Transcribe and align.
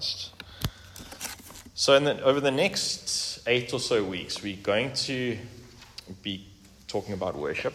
So, 0.00 1.98
the, 2.00 2.20
over 2.22 2.40
the 2.40 2.50
next 2.50 3.40
eight 3.46 3.72
or 3.72 3.78
so 3.78 4.02
weeks, 4.02 4.42
we're 4.42 4.56
going 4.56 4.92
to 4.94 5.38
be 6.22 6.46
talking 6.88 7.14
about 7.14 7.36
worship 7.36 7.74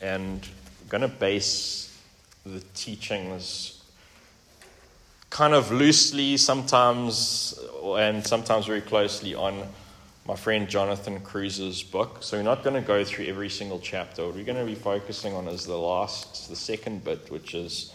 and 0.00 0.40
we're 0.82 0.88
going 0.88 1.02
to 1.02 1.08
base 1.08 2.00
the 2.46 2.60
teachings 2.74 3.84
kind 5.28 5.52
of 5.52 5.70
loosely, 5.70 6.38
sometimes, 6.38 7.58
and 7.84 8.26
sometimes 8.26 8.64
very 8.64 8.80
closely 8.80 9.34
on 9.34 9.62
my 10.26 10.36
friend 10.36 10.66
Jonathan 10.66 11.20
Cruse's 11.20 11.82
book. 11.82 12.18
So, 12.22 12.38
we're 12.38 12.42
not 12.42 12.64
going 12.64 12.80
to 12.80 12.86
go 12.86 13.04
through 13.04 13.26
every 13.26 13.50
single 13.50 13.80
chapter. 13.80 14.24
What 14.24 14.34
we're 14.34 14.44
going 14.44 14.56
to 14.56 14.64
be 14.64 14.74
focusing 14.74 15.34
on 15.34 15.46
is 15.46 15.66
the 15.66 15.76
last, 15.76 16.48
the 16.48 16.56
second 16.56 17.04
bit, 17.04 17.30
which 17.30 17.54
is 17.54 17.92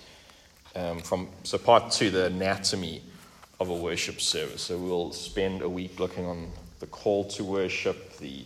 um, 0.76 1.00
from, 1.00 1.30
so 1.42 1.58
part 1.58 1.92
two, 1.92 2.12
the 2.12 2.26
anatomy 2.26 3.02
of 3.60 3.70
a 3.70 3.74
worship 3.74 4.20
service. 4.20 4.64
So 4.64 4.78
we'll 4.78 5.12
spend 5.12 5.62
a 5.62 5.70
week 5.70 6.00
looking 6.00 6.26
on 6.26 6.52
the 6.80 6.88
call 6.88 7.26
to 7.26 7.44
worship, 7.44 8.18
the 8.18 8.44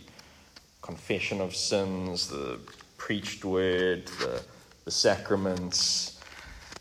confession 0.82 1.40
of 1.40 1.54
sins, 1.54 2.28
the 2.28 2.58
preached 2.96 3.44
word, 3.44 4.06
the, 4.20 4.42
the 4.84 4.90
sacraments, 4.90 6.20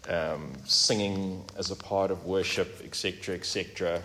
um, 0.07 0.53
singing 0.65 1.43
as 1.57 1.71
a 1.71 1.75
part 1.75 2.11
of 2.11 2.25
worship, 2.25 2.81
etc., 2.83 3.35
etc. 3.35 4.01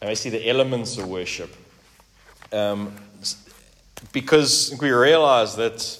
And 0.00 0.10
I 0.10 0.14
see 0.14 0.30
the 0.30 0.48
elements 0.48 0.98
of 0.98 1.08
worship. 1.08 1.54
Um, 2.52 2.94
because 4.12 4.76
we 4.80 4.90
realize 4.90 5.56
that 5.56 5.98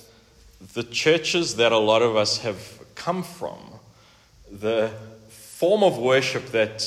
the 0.74 0.84
churches 0.84 1.56
that 1.56 1.72
a 1.72 1.78
lot 1.78 2.02
of 2.02 2.16
us 2.16 2.38
have 2.38 2.78
come 2.94 3.22
from, 3.22 3.58
the 4.50 4.90
form 5.28 5.82
of 5.82 5.98
worship 5.98 6.46
that 6.46 6.80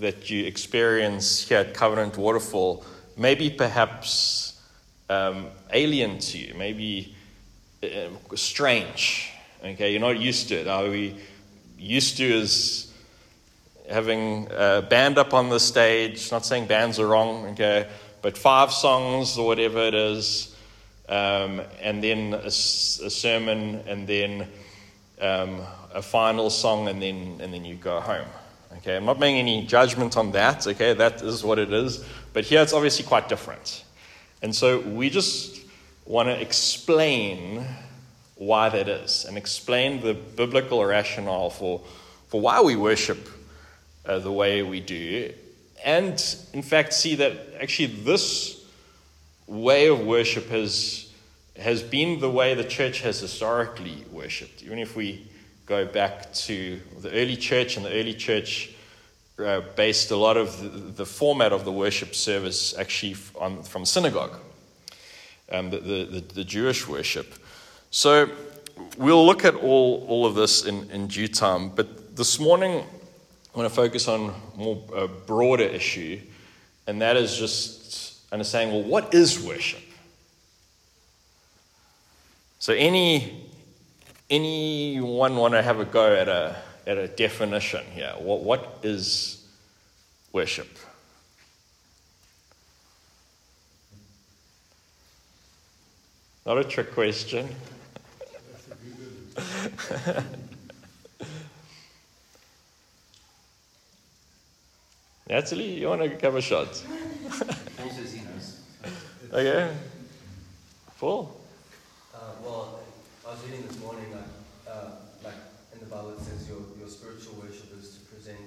that 0.00 0.30
you 0.30 0.44
experience 0.44 1.48
here 1.48 1.58
at 1.58 1.74
Covenant 1.74 2.16
Waterfall 2.16 2.84
maybe 3.16 3.50
perhaps 3.50 4.60
um, 5.08 5.48
alien 5.72 6.18
to 6.18 6.38
you, 6.38 6.54
maybe 6.54 7.14
uh, 7.82 8.08
strange. 8.34 9.30
Okay, 9.64 9.92
you're 9.92 10.00
not 10.00 10.18
used 10.18 10.48
to 10.48 10.56
it. 10.56 10.68
Are 10.68 10.84
we 10.84 11.16
used 11.78 12.18
to 12.18 12.24
is 12.24 12.92
having 13.88 14.48
a 14.50 14.82
band 14.82 15.18
up 15.18 15.32
on 15.32 15.48
the 15.48 15.60
stage? 15.60 16.30
Not 16.30 16.44
saying 16.44 16.66
bands 16.66 16.98
are 16.98 17.06
wrong, 17.06 17.46
okay, 17.46 17.88
but 18.22 18.36
five 18.36 18.72
songs 18.72 19.38
or 19.38 19.46
whatever 19.46 19.80
it 19.80 19.94
is, 19.94 20.54
um, 21.08 21.62
and 21.80 22.02
then 22.02 22.34
a, 22.34 22.46
a, 22.46 22.50
sermon, 22.50 23.82
and 23.86 24.06
then 24.06 24.48
um, 25.20 25.62
a 25.94 26.02
final 26.02 26.50
song, 26.50 26.88
and 26.88 27.00
then 27.00 27.38
and 27.40 27.54
then 27.54 27.64
you 27.64 27.76
go 27.76 28.00
home. 28.00 28.26
Okay, 28.86 28.94
I'm 28.94 29.04
not 29.04 29.18
making 29.18 29.40
any 29.40 29.66
judgment 29.66 30.16
on 30.16 30.30
that. 30.30 30.64
Okay, 30.64 30.92
that 30.92 31.20
is 31.20 31.42
what 31.42 31.58
it 31.58 31.72
is. 31.72 32.04
But 32.32 32.44
here 32.44 32.62
it's 32.62 32.72
obviously 32.72 33.04
quite 33.04 33.28
different. 33.28 33.82
And 34.42 34.54
so 34.54 34.78
we 34.78 35.10
just 35.10 35.60
want 36.04 36.28
to 36.28 36.40
explain 36.40 37.66
why 38.36 38.68
that 38.68 38.88
is 38.88 39.24
and 39.24 39.36
explain 39.36 40.02
the 40.02 40.14
biblical 40.14 40.84
rationale 40.84 41.50
for, 41.50 41.82
for 42.28 42.40
why 42.40 42.60
we 42.60 42.76
worship 42.76 43.28
uh, 44.04 44.20
the 44.20 44.30
way 44.30 44.62
we 44.62 44.78
do. 44.78 45.32
And 45.84 46.12
in 46.52 46.62
fact, 46.62 46.92
see 46.92 47.16
that 47.16 47.32
actually 47.60 47.86
this 47.86 48.64
way 49.48 49.88
of 49.88 49.98
worship 49.98 50.48
has, 50.50 51.12
has 51.58 51.82
been 51.82 52.20
the 52.20 52.30
way 52.30 52.54
the 52.54 52.62
church 52.62 53.00
has 53.00 53.18
historically 53.18 54.04
worshipped. 54.12 54.62
Even 54.62 54.78
if 54.78 54.94
we 54.94 55.26
go 55.66 55.86
back 55.86 56.32
to 56.34 56.80
the 57.00 57.10
early 57.10 57.36
church, 57.36 57.76
and 57.76 57.84
the 57.84 57.92
early 57.92 58.14
church 58.14 58.74
uh, 59.38 59.60
based 59.74 60.10
a 60.10 60.16
lot 60.16 60.36
of 60.36 60.60
the, 60.60 60.68
the, 60.68 61.06
format 61.06 61.52
of 61.52 61.64
the 61.64 61.72
worship 61.72 62.14
service 62.14 62.76
actually 62.78 63.16
on, 63.38 63.62
from 63.62 63.84
synagogue, 63.84 64.36
um, 65.52 65.70
the, 65.70 65.78
the, 65.78 66.24
the, 66.34 66.44
Jewish 66.44 66.88
worship. 66.88 67.34
So 67.90 68.30
we'll 68.96 69.26
look 69.26 69.44
at 69.44 69.54
all, 69.54 70.06
all 70.08 70.26
of 70.26 70.34
this 70.34 70.64
in, 70.64 70.90
in 70.90 71.06
due 71.06 71.28
time, 71.28 71.68
but 71.68 72.16
this 72.16 72.40
morning 72.40 72.82
I 73.54 73.58
want 73.58 73.70
to 73.70 73.74
focus 73.74 74.08
on 74.08 74.34
more 74.54 74.82
a 74.94 75.08
broader 75.08 75.64
issue, 75.64 76.20
and 76.86 77.00
that 77.02 77.16
is 77.16 77.36
just 77.36 78.30
understanding 78.32 78.74
well, 78.74 78.88
what 78.88 79.14
is 79.14 79.42
worship? 79.42 79.82
So, 82.58 82.72
any 82.72 83.46
anyone 84.28 85.36
want 85.36 85.54
to 85.54 85.62
have 85.62 85.78
a 85.78 85.84
go 85.84 86.14
at 86.14 86.28
a, 86.28 86.56
at 86.86 86.98
a 86.98 87.08
definition 87.08 87.84
here? 87.92 88.14
What, 88.18 88.42
what 88.42 88.78
is 88.82 89.44
worship? 90.32 90.68
Not 96.46 96.58
a 96.58 96.64
trick 96.64 96.92
question. 96.94 97.48
Natalie, 105.28 105.80
you 105.80 105.88
want 105.88 106.02
to 106.02 106.08
have 106.24 106.36
a 106.36 106.40
shot? 106.40 106.68
okay. 109.32 109.74
Paul? 111.00 111.36
Uh, 112.14 112.18
well, 112.44 112.78
I 113.26 113.30
was 113.32 113.42
reading 113.44 113.66
this 113.66 113.80
morning, 113.80 114.06
like, 114.12 114.22
uh, 114.72 114.90
like 115.24 115.34
in 115.74 115.80
the 115.80 115.86
Bible, 115.86 116.10
it 116.10 116.20
says 116.20 116.48
your, 116.48 116.60
your 116.78 116.88
spiritual 116.88 117.34
worship 117.42 117.76
is 117.76 117.98
to 117.98 118.00
present 118.06 118.38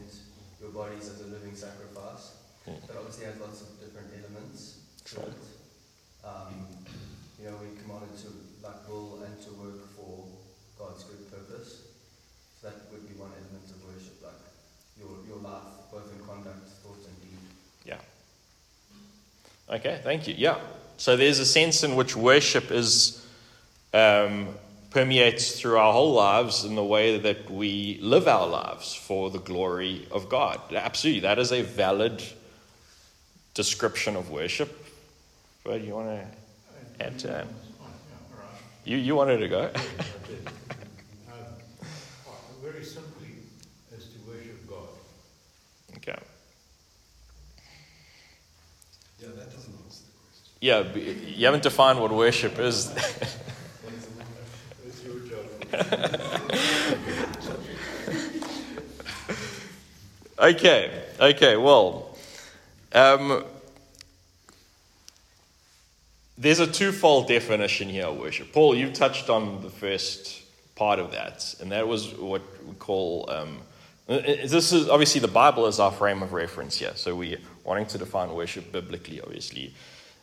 your 0.61 0.71
bodies 0.71 1.09
as 1.09 1.21
a 1.21 1.27
living 1.27 1.55
sacrifice. 1.55 2.35
Mm. 2.67 2.75
But 2.87 2.97
obviously, 2.97 3.25
has 3.25 3.39
lots 3.39 3.61
of 3.61 3.79
different 3.79 4.11
elements 4.13 4.79
to 5.05 5.21
it. 5.21 5.33
Um, 6.23 6.67
you 7.39 7.47
know, 7.47 7.55
we 7.61 7.79
commanded 7.81 8.17
to 8.19 8.29
like 8.61 8.87
will 8.87 9.23
and 9.23 9.41
to 9.41 9.51
work 9.53 9.87
for 9.95 10.27
God's 10.77 11.03
good 11.03 11.31
purpose. 11.31 11.87
So 12.61 12.67
that 12.67 12.75
would 12.91 13.07
be 13.07 13.15
one 13.15 13.31
element 13.31 13.71
of 13.71 13.79
worship, 13.87 14.21
like 14.21 14.33
your 14.99 15.23
your 15.27 15.41
life, 15.41 15.87
both 15.91 16.11
in 16.11 16.19
conduct, 16.25 16.67
thought, 16.83 16.99
and 17.07 17.17
deed. 17.21 17.39
Yeah. 17.85 17.99
Okay, 19.69 20.01
thank 20.03 20.27
you. 20.27 20.35
Yeah. 20.37 20.57
So 20.97 21.15
there's 21.15 21.39
a 21.39 21.45
sense 21.45 21.83
in 21.83 21.95
which 21.95 22.17
worship 22.17 22.71
is 22.71 23.25
um, 23.93 24.49
permeates 24.89 25.59
through 25.59 25.77
our 25.77 25.93
whole 25.93 26.13
lives 26.13 26.65
in 26.65 26.75
the 26.75 26.83
way 26.83 27.19
that 27.19 27.49
we 27.49 27.99
live 28.01 28.27
our 28.27 28.47
lives 28.47 28.95
for 28.95 29.29
the 29.29 29.39
glory 29.39 30.07
of 30.11 30.29
God. 30.29 30.59
Absolutely, 30.73 31.21
that 31.21 31.37
is 31.37 31.51
a 31.51 31.61
valid 31.61 32.23
description 33.53 34.15
of 34.15 34.31
worship. 34.31 34.85
But 35.63 35.81
you 35.81 35.93
want 35.93 36.07
to 36.07 37.05
add 37.05 37.19
to 37.19 37.27
that? 37.27 37.47
You, 38.85 38.97
you 38.97 39.15
wanted 39.15 39.37
to 39.37 39.47
go? 39.47 39.69
very 42.63 42.83
simply, 42.83 43.27
is 43.95 44.05
to 44.05 44.19
worship 44.27 44.67
God. 44.67 44.87
Okay. 45.97 46.17
Yeah, 49.19 49.27
that 49.35 49.51
doesn't 49.51 49.73
answer 49.85 50.03
the 50.05 50.93
question. 50.95 51.27
Yeah, 51.27 51.35
you 51.35 51.45
haven't 51.45 51.63
defined 51.63 51.99
what 51.99 52.11
worship 52.11 52.57
is. 52.57 52.89
okay, 60.39 61.03
okay, 61.19 61.57
well, 61.57 62.17
um, 62.93 63.43
there's 66.37 66.59
a 66.59 66.65
twofold 66.65 67.27
definition 67.27 67.89
here 67.89 68.05
of 68.05 68.17
worship. 68.17 68.51
Paul, 68.51 68.73
you 68.73 68.91
touched 68.91 69.29
on 69.29 69.61
the 69.61 69.69
first 69.69 70.41
part 70.75 70.97
of 70.97 71.11
that, 71.11 71.53
and 71.61 71.71
that 71.71 71.87
was 71.87 72.15
what 72.15 72.41
we 72.65 72.73
call. 72.75 73.29
Um, 73.29 73.59
this 74.07 74.73
is 74.73 74.89
obviously 74.89 75.21
the 75.21 75.27
Bible 75.27 75.67
is 75.67 75.79
our 75.79 75.91
frame 75.91 76.23
of 76.23 76.33
reference 76.33 76.77
here, 76.77 76.93
so 76.95 77.13
we're 77.13 77.37
wanting 77.63 77.85
to 77.87 77.99
define 77.99 78.33
worship 78.33 78.71
biblically, 78.71 79.21
obviously. 79.21 79.75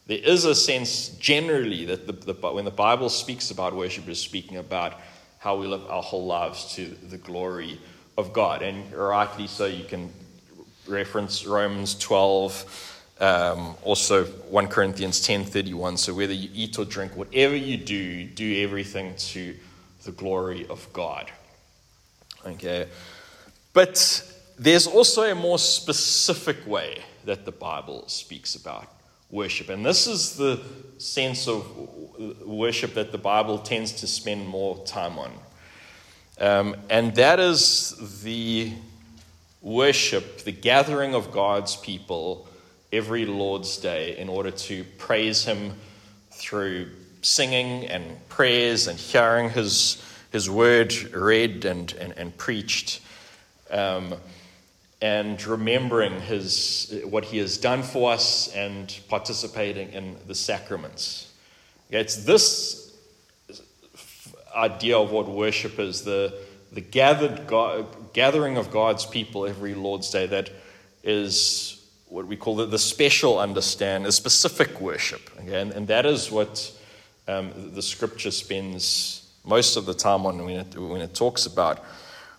There 0.08 0.18
is 0.18 0.44
a 0.44 0.54
sense 0.54 1.08
generally 1.18 1.84
that 1.84 2.06
the, 2.06 2.12
the, 2.12 2.52
when 2.52 2.64
the 2.64 2.70
Bible 2.70 3.08
speaks 3.08 3.50
about 3.50 3.76
worship, 3.76 4.08
is 4.08 4.20
speaking 4.20 4.56
about 4.56 5.00
how 5.46 5.54
we 5.54 5.68
live 5.68 5.88
our 5.88 6.02
whole 6.02 6.26
lives 6.26 6.74
to 6.74 6.86
the 7.08 7.16
glory 7.18 7.78
of 8.18 8.32
God. 8.32 8.62
And 8.62 8.92
rightly 8.92 9.46
so, 9.46 9.66
you 9.66 9.84
can 9.84 10.12
reference 10.88 11.46
Romans 11.46 11.96
12, 12.00 13.12
um, 13.20 13.76
also 13.84 14.24
1 14.24 14.66
Corinthians 14.66 15.20
10:31. 15.24 15.98
So 15.98 16.12
whether 16.14 16.32
you 16.32 16.50
eat 16.52 16.76
or 16.80 16.84
drink, 16.84 17.14
whatever 17.14 17.54
you 17.54 17.76
do, 17.76 18.24
do 18.24 18.64
everything 18.64 19.14
to 19.34 19.54
the 20.02 20.10
glory 20.10 20.66
of 20.68 20.92
God. 20.92 21.30
Okay, 22.44 22.88
but 23.72 23.94
there's 24.58 24.88
also 24.88 25.30
a 25.30 25.34
more 25.36 25.60
specific 25.60 26.66
way 26.66 27.04
that 27.24 27.44
the 27.44 27.52
Bible 27.52 28.02
speaks 28.08 28.56
about 28.56 28.88
worship. 29.30 29.68
And 29.68 29.84
this 29.84 30.06
is 30.06 30.36
the 30.36 30.60
sense 30.98 31.48
of 31.48 31.64
worship 32.44 32.94
that 32.94 33.12
the 33.12 33.18
Bible 33.18 33.58
tends 33.58 33.92
to 33.92 34.06
spend 34.06 34.46
more 34.46 34.84
time 34.86 35.18
on. 35.18 35.32
Um, 36.38 36.76
and 36.90 37.14
that 37.16 37.40
is 37.40 38.22
the 38.22 38.72
worship, 39.62 40.38
the 40.44 40.52
gathering 40.52 41.14
of 41.14 41.32
God's 41.32 41.76
people 41.76 42.48
every 42.92 43.26
Lord's 43.26 43.78
Day 43.78 44.16
in 44.16 44.28
order 44.28 44.50
to 44.50 44.84
praise 44.98 45.44
Him 45.44 45.72
through 46.30 46.88
singing 47.22 47.86
and 47.86 48.28
prayers 48.28 48.86
and 48.86 48.98
hearing 48.98 49.50
His, 49.50 50.02
his 50.30 50.48
word 50.48 50.94
read 51.12 51.64
and, 51.64 51.92
and, 51.94 52.12
and 52.16 52.36
preached. 52.36 53.00
Um, 53.70 54.14
and 55.00 55.44
remembering 55.46 56.20
his, 56.20 57.02
what 57.04 57.24
he 57.24 57.38
has 57.38 57.58
done 57.58 57.82
for 57.82 58.12
us 58.12 58.48
and 58.54 58.98
participating 59.08 59.92
in 59.92 60.16
the 60.26 60.34
sacraments. 60.34 61.32
It's 61.90 62.24
this 62.24 62.94
idea 64.54 64.98
of 64.98 65.12
what 65.12 65.28
worship 65.28 65.78
is 65.78 66.02
the, 66.02 66.34
the 66.72 66.80
gathered 66.80 67.46
God, 67.46 68.12
gathering 68.14 68.56
of 68.56 68.70
God's 68.70 69.04
people 69.04 69.46
every 69.46 69.74
Lord's 69.74 70.10
Day 70.10 70.26
that 70.26 70.50
is 71.02 71.86
what 72.08 72.26
we 72.26 72.36
call 72.36 72.56
the, 72.56 72.66
the 72.66 72.78
special 72.78 73.38
understand, 73.38 74.06
the 74.06 74.12
specific 74.12 74.80
worship. 74.80 75.30
Okay? 75.40 75.60
And, 75.60 75.72
and 75.72 75.88
that 75.88 76.06
is 76.06 76.30
what 76.30 76.72
um, 77.28 77.72
the 77.74 77.82
scripture 77.82 78.30
spends 78.30 79.30
most 79.44 79.76
of 79.76 79.84
the 79.84 79.94
time 79.94 80.24
on 80.26 80.44
when 80.44 80.60
it, 80.60 80.76
when 80.76 81.00
it 81.00 81.14
talks 81.14 81.46
about 81.46 81.84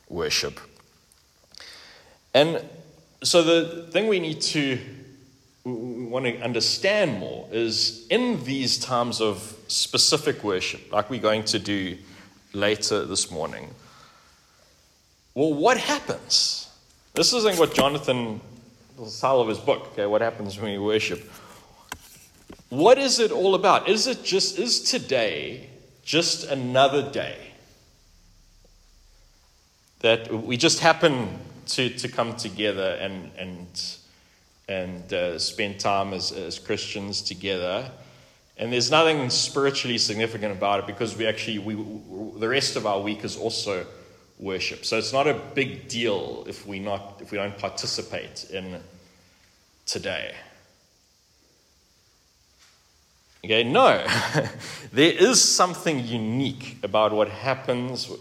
worship. 0.09 0.59
And 2.37 2.63
so 3.23 3.41
the 3.41 3.87
thing 3.91 4.07
we 4.07 4.19
need 4.19 4.41
to 4.41 4.77
we 5.63 6.05
want 6.05 6.25
to 6.25 6.39
understand 6.41 7.17
more 7.19 7.47
is 7.51 8.05
in 8.09 8.43
these 8.43 8.77
times 8.77 9.19
of 9.19 9.55
specific 9.67 10.43
worship, 10.43 10.91
like 10.91 11.09
we're 11.09 11.19
going 11.19 11.43
to 11.45 11.57
do 11.57 11.97
later 12.53 13.05
this 13.05 13.31
morning. 13.31 13.73
Well, 15.33 15.51
what 15.55 15.77
happens? 15.77 16.69
This 17.15 17.33
isn't 17.33 17.57
what 17.57 17.73
Jonathan, 17.73 18.39
the 18.97 19.09
title 19.19 19.41
of 19.41 19.47
his 19.47 19.57
book, 19.57 19.89
okay, 19.93 20.05
what 20.05 20.21
happens 20.21 20.59
when 20.59 20.71
we 20.71 20.77
worship. 20.77 21.29
What 22.69 22.99
is 22.99 23.19
it 23.19 23.31
all 23.31 23.55
about? 23.55 23.89
Is 23.89 24.05
it 24.05 24.23
just, 24.23 24.59
is 24.59 24.83
today 24.83 25.69
just 26.03 26.45
another 26.45 27.01
day? 27.11 27.39
That 30.01 30.31
we 30.31 30.55
just 30.55 30.79
happen 30.79 31.39
to, 31.67 31.89
to 31.89 32.07
come 32.07 32.35
together 32.35 32.97
and, 32.99 33.31
and, 33.37 33.67
and 34.67 35.13
uh, 35.13 35.39
spend 35.39 35.79
time 35.79 36.13
as, 36.13 36.31
as 36.31 36.59
Christians 36.59 37.21
together. 37.21 37.89
And 38.57 38.73
there's 38.73 38.89
nothing 38.89 39.29
spiritually 39.29 39.97
significant 39.97 40.51
about 40.51 40.79
it 40.79 40.87
because 40.87 41.15
we 41.15 41.27
actually, 41.27 41.59
we, 41.59 41.75
the 42.39 42.47
rest 42.47 42.75
of 42.75 42.85
our 42.85 42.99
week 42.99 43.23
is 43.23 43.37
also 43.37 43.85
worship. 44.39 44.85
So 44.85 44.97
it's 44.97 45.13
not 45.13 45.27
a 45.27 45.33
big 45.33 45.87
deal 45.87 46.43
if 46.47 46.65
we, 46.65 46.79
not, 46.79 47.19
if 47.21 47.31
we 47.31 47.37
don't 47.37 47.57
participate 47.57 48.49
in 48.51 48.79
today. 49.85 50.33
Okay, 53.45 53.63
no. 53.63 54.05
there 54.91 55.11
is 55.11 55.41
something 55.41 56.05
unique 56.05 56.77
about 56.83 57.13
what 57.13 57.29
happens 57.29 58.11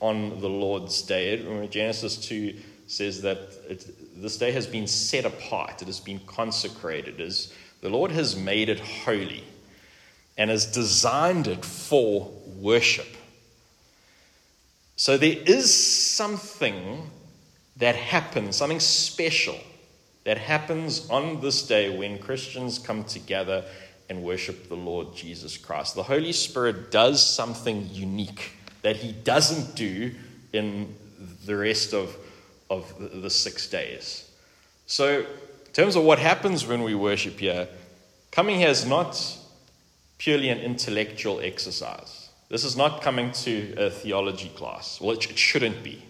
on 0.00 0.40
the 0.40 0.48
Lord's 0.48 1.02
day. 1.02 1.66
Genesis 1.68 2.16
2 2.16 2.54
says 2.86 3.22
that 3.22 3.38
it, 3.68 4.20
this 4.20 4.38
day 4.38 4.52
has 4.52 4.66
been 4.66 4.86
set 4.86 5.24
apart, 5.24 5.82
it 5.82 5.86
has 5.86 6.00
been 6.00 6.20
consecrated. 6.20 7.20
As 7.20 7.52
the 7.80 7.88
Lord 7.88 8.10
has 8.10 8.36
made 8.36 8.68
it 8.68 8.80
holy 8.80 9.44
and 10.36 10.50
has 10.50 10.66
designed 10.66 11.46
it 11.46 11.64
for 11.64 12.32
worship. 12.56 13.08
So 14.96 15.16
there 15.16 15.36
is 15.46 15.72
something 15.72 17.10
that 17.76 17.94
happens, 17.94 18.56
something 18.56 18.80
special 18.80 19.58
that 20.24 20.38
happens 20.38 21.08
on 21.08 21.40
this 21.40 21.66
day 21.66 21.96
when 21.96 22.18
Christians 22.18 22.78
come 22.78 23.04
together 23.04 23.64
and 24.10 24.22
worship 24.22 24.68
the 24.68 24.74
Lord 24.74 25.14
Jesus 25.14 25.56
Christ. 25.56 25.94
The 25.94 26.02
Holy 26.02 26.32
Spirit 26.32 26.90
does 26.90 27.24
something 27.24 27.88
unique 27.92 28.52
that 28.82 28.96
he 28.96 29.12
doesn't 29.12 29.74
do 29.74 30.12
in 30.52 30.94
the 31.44 31.56
rest 31.56 31.92
of, 31.94 32.16
of 32.70 32.92
the 33.22 33.30
six 33.30 33.68
days. 33.68 34.30
So, 34.86 35.20
in 35.20 35.72
terms 35.72 35.96
of 35.96 36.04
what 36.04 36.18
happens 36.18 36.66
when 36.66 36.82
we 36.82 36.94
worship 36.94 37.38
here, 37.38 37.68
coming 38.30 38.58
here 38.58 38.68
is 38.68 38.86
not 38.86 39.38
purely 40.18 40.48
an 40.48 40.58
intellectual 40.58 41.40
exercise. 41.40 42.30
This 42.48 42.64
is 42.64 42.76
not 42.76 43.02
coming 43.02 43.30
to 43.32 43.74
a 43.76 43.90
theology 43.90 44.48
class. 44.50 45.00
Well, 45.00 45.12
it, 45.12 45.22
shouldn't 45.22 45.82
be. 45.82 46.02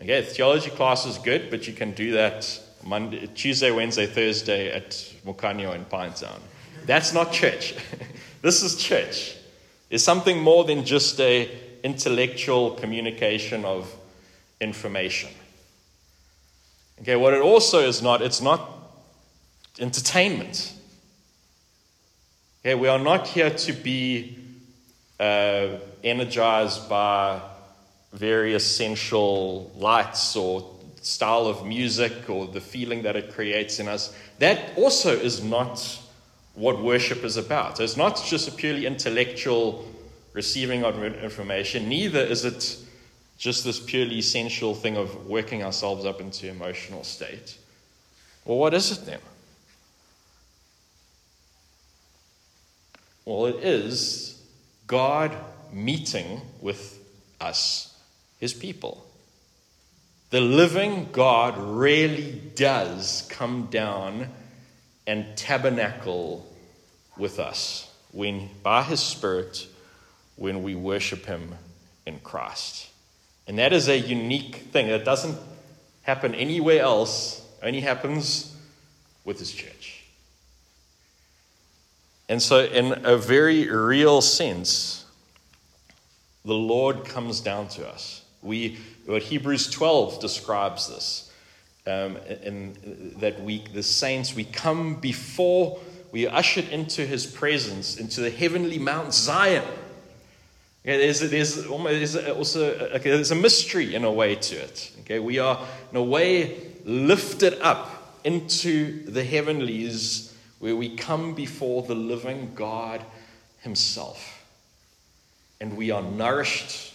Okay, 0.00 0.22
theology 0.22 0.70
class 0.70 1.06
is 1.06 1.16
good, 1.18 1.50
but 1.50 1.66
you 1.66 1.72
can 1.72 1.92
do 1.92 2.12
that 2.12 2.60
Monday, 2.84 3.26
Tuesday, 3.34 3.70
Wednesday, 3.70 4.06
Thursday 4.06 4.70
at 4.70 4.90
Mukhanyo 5.24 5.74
in 5.74 5.84
Pinetown. 5.86 6.40
That's 6.84 7.14
not 7.14 7.32
church. 7.32 7.74
this 8.42 8.62
is 8.62 8.76
church 8.76 9.36
is 9.92 10.02
something 10.02 10.40
more 10.40 10.64
than 10.64 10.84
just 10.84 11.20
a 11.20 11.48
intellectual 11.84 12.70
communication 12.72 13.64
of 13.64 13.94
information. 14.58 15.28
Okay, 17.02 17.14
what 17.14 17.34
it 17.34 17.42
also 17.42 17.80
is 17.80 18.00
not, 18.00 18.22
it's 18.22 18.40
not 18.40 18.70
entertainment. 19.78 20.72
Okay, 22.60 22.74
we 22.74 22.88
are 22.88 22.98
not 22.98 23.26
here 23.26 23.50
to 23.50 23.72
be 23.72 24.38
uh, 25.20 25.68
energized 26.02 26.88
by 26.88 27.42
very 28.14 28.54
essential 28.54 29.70
lights 29.76 30.36
or 30.36 30.74
style 31.02 31.46
of 31.46 31.66
music 31.66 32.30
or 32.30 32.46
the 32.46 32.60
feeling 32.60 33.02
that 33.02 33.16
it 33.16 33.34
creates 33.34 33.78
in 33.78 33.88
us. 33.88 34.16
That 34.38 34.78
also 34.78 35.14
is 35.14 35.44
not 35.44 35.98
what 36.54 36.82
worship 36.82 37.24
is 37.24 37.36
about. 37.36 37.78
So 37.78 37.84
it's 37.84 37.96
not 37.96 38.22
just 38.24 38.48
a 38.48 38.52
purely 38.52 38.86
intellectual 38.86 39.88
receiving 40.32 40.84
of 40.84 41.02
information, 41.02 41.88
neither 41.88 42.20
is 42.20 42.44
it 42.44 42.76
just 43.38 43.64
this 43.64 43.80
purely 43.80 44.22
sensual 44.22 44.74
thing 44.74 44.96
of 44.96 45.26
working 45.26 45.64
ourselves 45.64 46.04
up 46.04 46.20
into 46.20 46.48
emotional 46.48 47.02
state. 47.02 47.58
Well, 48.44 48.58
what 48.58 48.74
is 48.74 48.92
it 48.92 49.04
then? 49.04 49.18
Well, 53.24 53.46
it 53.46 53.56
is 53.64 54.40
God 54.86 55.36
meeting 55.72 56.40
with 56.60 56.98
us, 57.40 57.96
his 58.38 58.52
people. 58.52 59.06
The 60.30 60.40
living 60.40 61.08
God 61.12 61.58
really 61.58 62.40
does 62.54 63.26
come 63.28 63.66
down 63.70 64.28
and 65.06 65.36
tabernacle 65.36 66.51
with 67.16 67.38
us 67.38 67.90
when, 68.12 68.48
by 68.62 68.82
His 68.82 69.00
Spirit, 69.00 69.66
when 70.36 70.62
we 70.62 70.74
worship 70.74 71.26
Him 71.26 71.54
in 72.06 72.18
Christ. 72.20 72.88
And 73.46 73.58
that 73.58 73.72
is 73.72 73.88
a 73.88 73.98
unique 73.98 74.56
thing. 74.72 74.88
That 74.88 75.04
doesn't 75.04 75.36
happen 76.02 76.34
anywhere 76.34 76.82
else, 76.82 77.46
only 77.62 77.80
happens 77.80 78.56
with 79.24 79.38
His 79.38 79.52
church. 79.52 80.04
And 82.28 82.40
so, 82.40 82.64
in 82.64 83.04
a 83.04 83.16
very 83.16 83.68
real 83.68 84.20
sense, 84.20 85.04
the 86.44 86.54
Lord 86.54 87.04
comes 87.04 87.40
down 87.40 87.68
to 87.68 87.88
us. 87.88 88.22
We, 88.42 88.78
what 89.06 89.22
Hebrews 89.22 89.70
12 89.70 90.20
describes 90.20 90.88
this 90.88 91.32
um, 91.86 92.16
in 92.42 93.14
that 93.18 93.42
week, 93.42 93.72
the 93.72 93.82
saints, 93.82 94.34
we 94.34 94.44
come 94.44 94.96
before, 94.96 95.78
we 96.12 96.26
are 96.26 96.34
ushered 96.34 96.68
into 96.68 97.04
his 97.04 97.26
presence, 97.26 97.96
into 97.96 98.20
the 98.20 98.30
heavenly 98.30 98.78
Mount 98.78 99.12
Zion. 99.12 99.64
Okay, 100.84 100.98
there's, 100.98 101.20
there's, 101.20 101.66
almost, 101.66 102.12
there's 102.12 102.28
also 102.28 102.70
okay, 102.94 103.10
there's 103.10 103.30
a 103.30 103.36
mystery 103.36 103.94
in 103.94 104.04
a 104.04 104.12
way 104.12 104.36
to 104.36 104.56
it. 104.56 104.92
Okay, 105.00 105.18
we 105.18 105.40
are 105.40 105.66
in 105.90 105.96
a 105.96 106.02
way 106.02 106.60
lifted 106.84 107.60
up 107.60 108.20
into 108.24 109.04
the 109.04 109.24
heavenlies 109.24 110.36
where 110.60 110.76
we 110.76 110.96
come 110.96 111.34
before 111.34 111.82
the 111.82 111.94
living 111.94 112.52
God 112.54 113.04
Himself. 113.60 114.44
And 115.60 115.76
we 115.76 115.90
are 115.90 116.02
nourished 116.02 116.94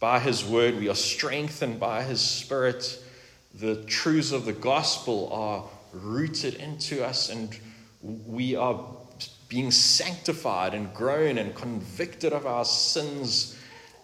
by 0.00 0.18
His 0.18 0.44
word, 0.44 0.76
we 0.76 0.88
are 0.88 0.96
strengthened 0.96 1.78
by 1.78 2.02
His 2.02 2.20
Spirit 2.20 3.00
the 3.54 3.82
truths 3.84 4.32
of 4.32 4.44
the 4.44 4.52
gospel 4.52 5.30
are 5.32 5.64
rooted 5.92 6.54
into 6.54 7.04
us 7.04 7.30
and 7.30 7.58
we 8.02 8.54
are 8.56 8.84
being 9.48 9.70
sanctified 9.70 10.74
and 10.74 10.92
grown 10.94 11.38
and 11.38 11.54
convicted 11.54 12.32
of 12.32 12.46
our 12.46 12.64
sins 12.64 13.58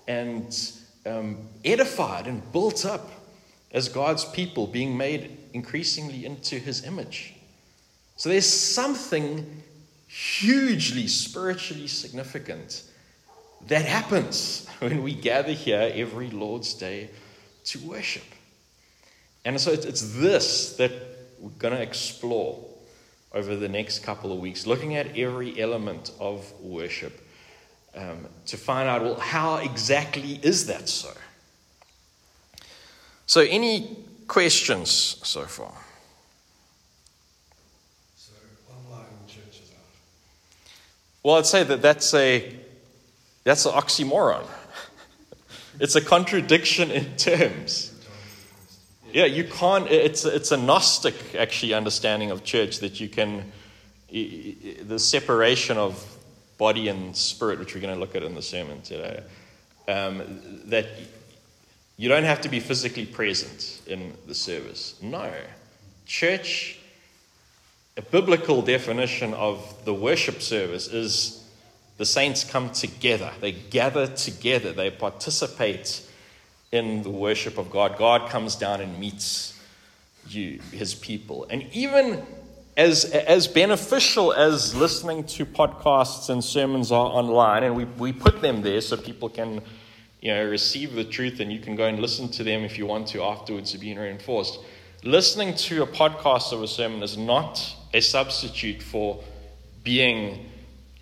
and 0.09 0.73
um, 1.07 1.49
edified 1.65 2.27
and 2.27 2.51
built 2.53 2.85
up 2.85 3.11
as 3.71 3.89
God's 3.89 4.25
people, 4.25 4.67
being 4.67 4.97
made 4.97 5.37
increasingly 5.53 6.25
into 6.25 6.59
his 6.59 6.85
image. 6.85 7.35
So 8.17 8.29
there's 8.29 8.47
something 8.47 9.63
hugely 10.07 11.09
spiritually 11.09 11.89
significant 11.89 12.85
that 13.67 13.85
happens 13.85 14.67
when 14.79 15.03
we 15.03 15.15
gather 15.15 15.53
here 15.53 15.91
every 15.95 16.31
Lord's 16.31 16.75
Day 16.75 17.11
to 17.65 17.79
worship. 17.81 18.23
And 19.45 19.61
so 19.61 19.73
it's, 19.73 19.85
it's 19.85 20.15
this 20.17 20.77
that 20.77 20.93
we're 21.39 21.51
going 21.51 21.75
to 21.75 21.83
explore 21.83 22.64
over 23.35 23.57
the 23.57 23.69
next 23.69 24.05
couple 24.05 24.33
of 24.33 24.39
weeks, 24.39 24.67
looking 24.67 24.95
at 24.95 25.19
every 25.19 25.61
element 25.61 26.13
of 26.21 26.51
worship 26.61 27.21
um, 27.97 28.27
to 28.47 28.57
find 28.57 28.89
out, 28.89 29.03
well, 29.03 29.17
how 29.17 29.57
exactly 29.57 30.39
is 30.43 30.67
that 30.67 30.89
so? 30.89 31.11
So, 33.27 33.41
any 33.41 33.97
questions 34.29 34.91
so 34.91 35.43
far? 35.43 35.73
So 38.17 38.33
online 38.71 39.07
churches 39.27 39.71
out. 39.73 39.85
Well, 41.23 41.37
I'd 41.37 41.47
say 41.47 41.65
that 41.65 41.83
that's 41.83 42.15
a 42.15 42.55
that's 43.45 43.67
an 43.67 43.73
oxymoron. 43.73 44.47
it's 45.81 45.97
a 45.97 46.01
contradiction 46.01 46.91
in 46.91 47.17
terms. 47.17 47.94
Yeah, 49.15 49.27
you 49.27 49.45
can't. 49.45 49.89
It's 49.89 50.25
it's 50.25 50.51
a 50.51 50.57
gnostic 50.57 51.37
actually 51.37 51.73
understanding 51.73 52.33
of 52.33 52.43
church 52.43 52.81
that 52.81 52.99
you 52.99 53.09
can 53.09 53.53
the 54.11 54.99
separation 54.99 55.77
of 55.77 56.05
body 56.59 56.89
and 56.89 57.17
spirit, 57.17 57.61
which 57.61 57.77
we're 57.77 57.81
going 57.81 57.95
to 57.95 58.01
look 58.01 58.17
at 58.17 58.25
in 58.25 58.35
the 58.35 58.43
sermon 58.43 58.83
today. 58.83 59.23
Um, 59.87 60.41
that 60.65 60.87
you 61.97 62.09
don't 62.09 62.25
have 62.25 62.41
to 62.41 62.49
be 62.49 62.59
physically 62.59 63.07
present 63.07 63.83
in 63.87 64.15
the 64.27 64.35
service. 64.35 64.97
No, 65.01 65.33
church. 66.07 66.81
A 67.97 68.03
biblical 68.03 68.63
definition 68.63 69.33
of 69.35 69.85
the 69.85 69.95
worship 69.95 70.43
service 70.43 70.89
is 70.89 71.49
the 71.99 72.05
saints 72.05 72.43
come 72.43 72.71
together. 72.71 73.31
They 73.41 73.53
gather 73.53 74.09
together. 74.09 74.73
They 74.73 74.91
participate 74.91 76.03
in 76.75 77.03
the 77.03 77.11
worship 77.11 77.57
of 77.59 77.71
God. 77.71 77.97
God 77.97 78.29
comes 78.29 78.57
down 78.57 78.81
and 78.81 78.99
meets 78.99 79.61
you, 80.29 80.61
his 80.73 80.95
people. 80.95 81.47
And 81.49 81.65
even 81.73 82.25
as, 82.77 83.05
as 83.05 83.47
beneficial 83.47 84.33
as 84.33 84.75
listening 84.75 85.25
to 85.25 85.47
podcasts 85.47 86.29
and 86.31 86.43
sermons 86.43 86.91
are 86.91 87.07
online, 87.07 87.63
and 87.63 87.77
we, 87.77 87.85
we 87.85 88.13
put 88.13 88.41
them 88.41 88.63
there 88.63 88.81
so 88.81 88.97
people 88.97 89.29
can 89.29 89.63
you 90.21 90.33
know, 90.33 90.45
receive 90.45 90.95
the 90.95 91.05
truth 91.05 91.41
and 91.41 91.53
you 91.53 91.61
can 91.61 91.77
go 91.77 91.87
and 91.87 92.01
listen 92.01 92.29
to 92.31 92.43
them 92.43 92.65
if 92.65 92.79
you 92.79 92.87
want 92.87 93.07
to 93.09 93.23
afterwards 93.23 93.73
to 93.73 93.79
be 93.79 93.97
reinforced. 93.97 94.59
Listening 95.05 95.55
to 95.55 95.83
a 95.83 95.87
podcast 95.87 96.53
of 96.53 96.63
a 96.63 96.69
sermon 96.69 97.03
is 97.03 97.17
not 97.17 97.77
a 97.93 98.01
substitute 98.01 98.83
for 98.83 99.23
being 99.85 100.51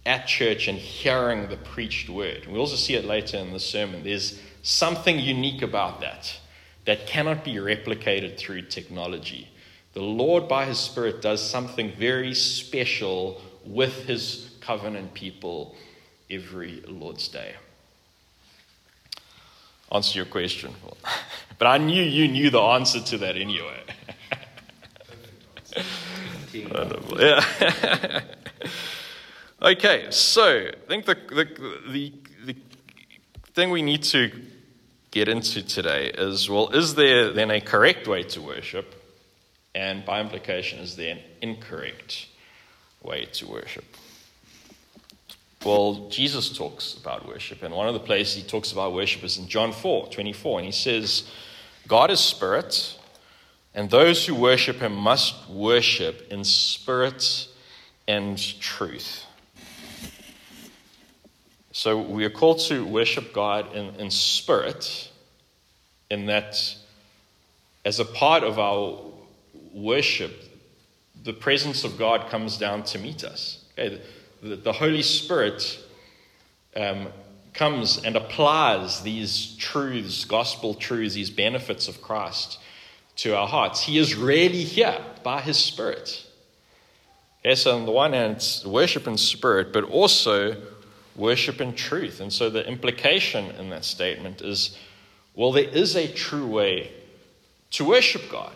at 0.05 0.26
church 0.26 0.67
and 0.67 0.76
hearing 0.76 1.49
the 1.49 1.57
preached 1.57 2.11
word. 2.11 2.47
We 2.47 2.59
also 2.59 2.75
see 2.75 2.95
it 2.95 3.05
later 3.05 3.37
in 3.37 3.52
the 3.52 3.61
sermon. 3.61 4.02
There's 4.02 4.41
something 4.62 5.19
unique 5.19 5.62
about 5.62 6.00
that 6.00 6.38
that 6.85 7.07
cannot 7.07 7.45
be 7.45 7.54
replicated 7.54 8.38
through 8.38 8.62
technology. 8.62 9.49
The 9.95 10.02
Lord, 10.02 10.49
by 10.49 10.64
His 10.64 10.78
Spirit, 10.78 11.21
does 11.21 11.42
something 11.49 11.92
very 11.92 12.35
special 12.35 13.40
with 13.64 14.07
His 14.07 14.50
covenant 14.61 15.14
people 15.14 15.76
every 16.31 16.83
Lord's 16.87 17.28
Day. 17.28 17.54
Answer 19.90 20.19
your 20.19 20.26
question. 20.26 20.75
But 21.59 21.69
I 21.69 21.78
knew 21.78 22.02
you 22.02 22.26
knew 22.26 22.50
the 22.50 22.61
answer 22.61 23.00
to 23.00 23.19
that 23.19 23.37
anyway. 23.37 23.85
yeah. 26.52 28.21
okay, 29.62 30.07
so 30.11 30.42
I 30.45 30.73
think 30.88 31.04
the, 31.04 31.14
the, 31.14 31.45
the, 31.92 32.12
the 32.47 32.57
thing 33.54 33.71
we 33.71 33.81
need 33.81 34.02
to 34.04 34.33
get 35.12 35.28
into 35.28 35.62
today 35.62 36.11
is 36.19 36.50
well, 36.50 36.71
is 36.71 36.97
there 36.97 37.33
then 37.33 37.52
a 37.52 37.61
correct 37.61 38.09
way 38.09 38.25
to 38.25 38.40
worship? 38.40 38.95
And 39.75 40.04
by 40.04 40.21
implication, 40.21 40.81
is 40.81 40.97
there 40.97 41.12
an 41.12 41.21
incorrect 41.40 42.26
way 43.02 43.26
to 43.35 43.47
worship? 43.47 43.85
Well, 45.64 46.09
Jesus 46.09 46.57
talks 46.57 46.95
about 46.95 47.28
worship, 47.28 47.62
and 47.62 47.73
one 47.73 47.87
of 47.87 47.95
the 47.95 48.00
places 48.00 48.35
he 48.35 48.42
talks 48.42 48.73
about 48.73 48.92
worship 48.92 49.23
is 49.23 49.38
in 49.38 49.47
John 49.47 49.73
4 49.73 50.09
24, 50.09 50.59
and 50.59 50.66
he 50.66 50.73
says, 50.73 51.31
God 51.87 52.11
is 52.11 52.19
spirit, 52.19 52.99
and 53.75 53.88
those 53.88 54.26
who 54.26 54.35
worship 54.35 54.81
him 54.81 54.95
must 54.95 55.49
worship 55.49 56.26
in 56.33 56.42
spirit 56.42 57.47
and 58.09 58.38
truth. 58.61 59.25
So 61.73 62.00
we 62.00 62.25
are 62.26 62.31
called 62.31 62.61
to 62.69 62.85
worship 62.85 63.33
God 63.33 63.75
in, 63.75 63.95
in 63.97 64.11
spirit, 64.11 65.11
in 66.11 66.26
that 66.26 66.76
as 67.85 67.99
a 67.99 68.05
part 68.05 68.45
of 68.45 68.59
our 68.59 69.00
worship, 69.73 70.33
the 71.25 71.33
presence 71.33 71.83
of 71.85 71.99
God 71.99 72.29
comes 72.29 72.59
down 72.59 72.83
to 72.85 72.99
meet 72.99 73.25
us. 73.25 73.64
Okay? 73.73 74.02
The, 74.43 74.57
the 74.57 74.73
Holy 74.73 75.00
Spirit 75.00 75.79
um, 76.76 77.09
comes 77.55 78.05
and 78.05 78.17
applies 78.17 79.02
these 79.02 79.57
truths, 79.57 80.26
gospel 80.26 80.75
truths, 80.75 81.14
these 81.14 81.31
benefits 81.31 81.88
of 81.88 82.02
Christ 82.02 82.59
to 83.17 83.35
our 83.35 83.49
hearts. 83.49 83.83
He 83.83 83.99
is 83.99 84.14
really 84.14 84.64
here 84.64 84.99
by 85.23 85.41
His 85.41 85.57
Spirit. 85.57 86.26
Okay, 87.41 87.55
so 87.55 87.76
on 87.76 87.87
the 87.87 87.93
one 87.93 88.12
hand, 88.12 88.37
it's 88.37 88.64
worship 88.64 89.07
in 89.07 89.17
spirit, 89.17 89.73
but 89.73 89.85
also 89.85 90.57
worship 91.16 91.61
in 91.61 91.75
truth. 91.75 92.21
And 92.21 92.33
so 92.33 92.50
the 92.50 92.66
implication 92.66 93.47
in 93.52 93.71
that 93.71 93.85
statement 93.85 94.40
is 94.40 94.76
well, 95.35 95.52
there 95.52 95.69
is 95.69 95.97
a 95.97 96.12
true 96.12 96.47
way 96.47 96.92
to 97.71 97.85
worship 97.85 98.31
God. 98.31 98.54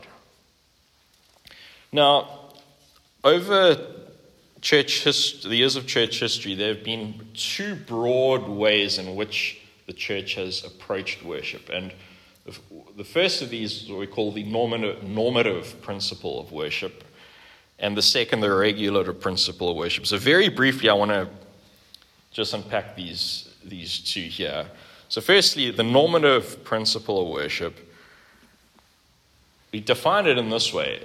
Now, 1.90 2.50
over 3.24 3.78
church 4.60 5.04
history, 5.04 5.50
the 5.50 5.56
years 5.56 5.76
of 5.76 5.86
church 5.86 6.20
history, 6.20 6.54
there 6.54 6.74
have 6.74 6.84
been 6.84 7.28
two 7.34 7.76
broad 7.76 8.46
ways 8.48 8.98
in 8.98 9.16
which 9.16 9.58
the 9.86 9.92
church 9.92 10.34
has 10.34 10.64
approached 10.64 11.24
worship. 11.24 11.70
And 11.70 11.92
the 12.96 13.04
first 13.04 13.40
of 13.40 13.50
these 13.50 13.82
is 13.82 13.88
what 13.88 14.00
we 14.00 14.06
call 14.06 14.32
the 14.32 14.44
normative 14.44 15.80
principle 15.82 16.38
of 16.38 16.52
worship, 16.52 17.04
and 17.78 17.96
the 17.96 18.02
second, 18.02 18.40
the 18.40 18.54
regulative 18.54 19.20
principle 19.20 19.70
of 19.70 19.76
worship. 19.76 20.06
So, 20.06 20.18
very 20.18 20.48
briefly, 20.48 20.88
I 20.88 20.94
want 20.94 21.10
to 21.10 21.28
just 22.36 22.52
unpack 22.52 22.94
these, 22.94 23.48
these 23.64 23.98
two 23.98 24.20
here. 24.20 24.66
So, 25.08 25.22
firstly, 25.22 25.70
the 25.70 25.82
normative 25.82 26.62
principle 26.64 27.22
of 27.22 27.28
worship, 27.28 27.78
we 29.72 29.80
define 29.80 30.26
it 30.26 30.36
in 30.36 30.50
this 30.50 30.70
way 30.70 31.02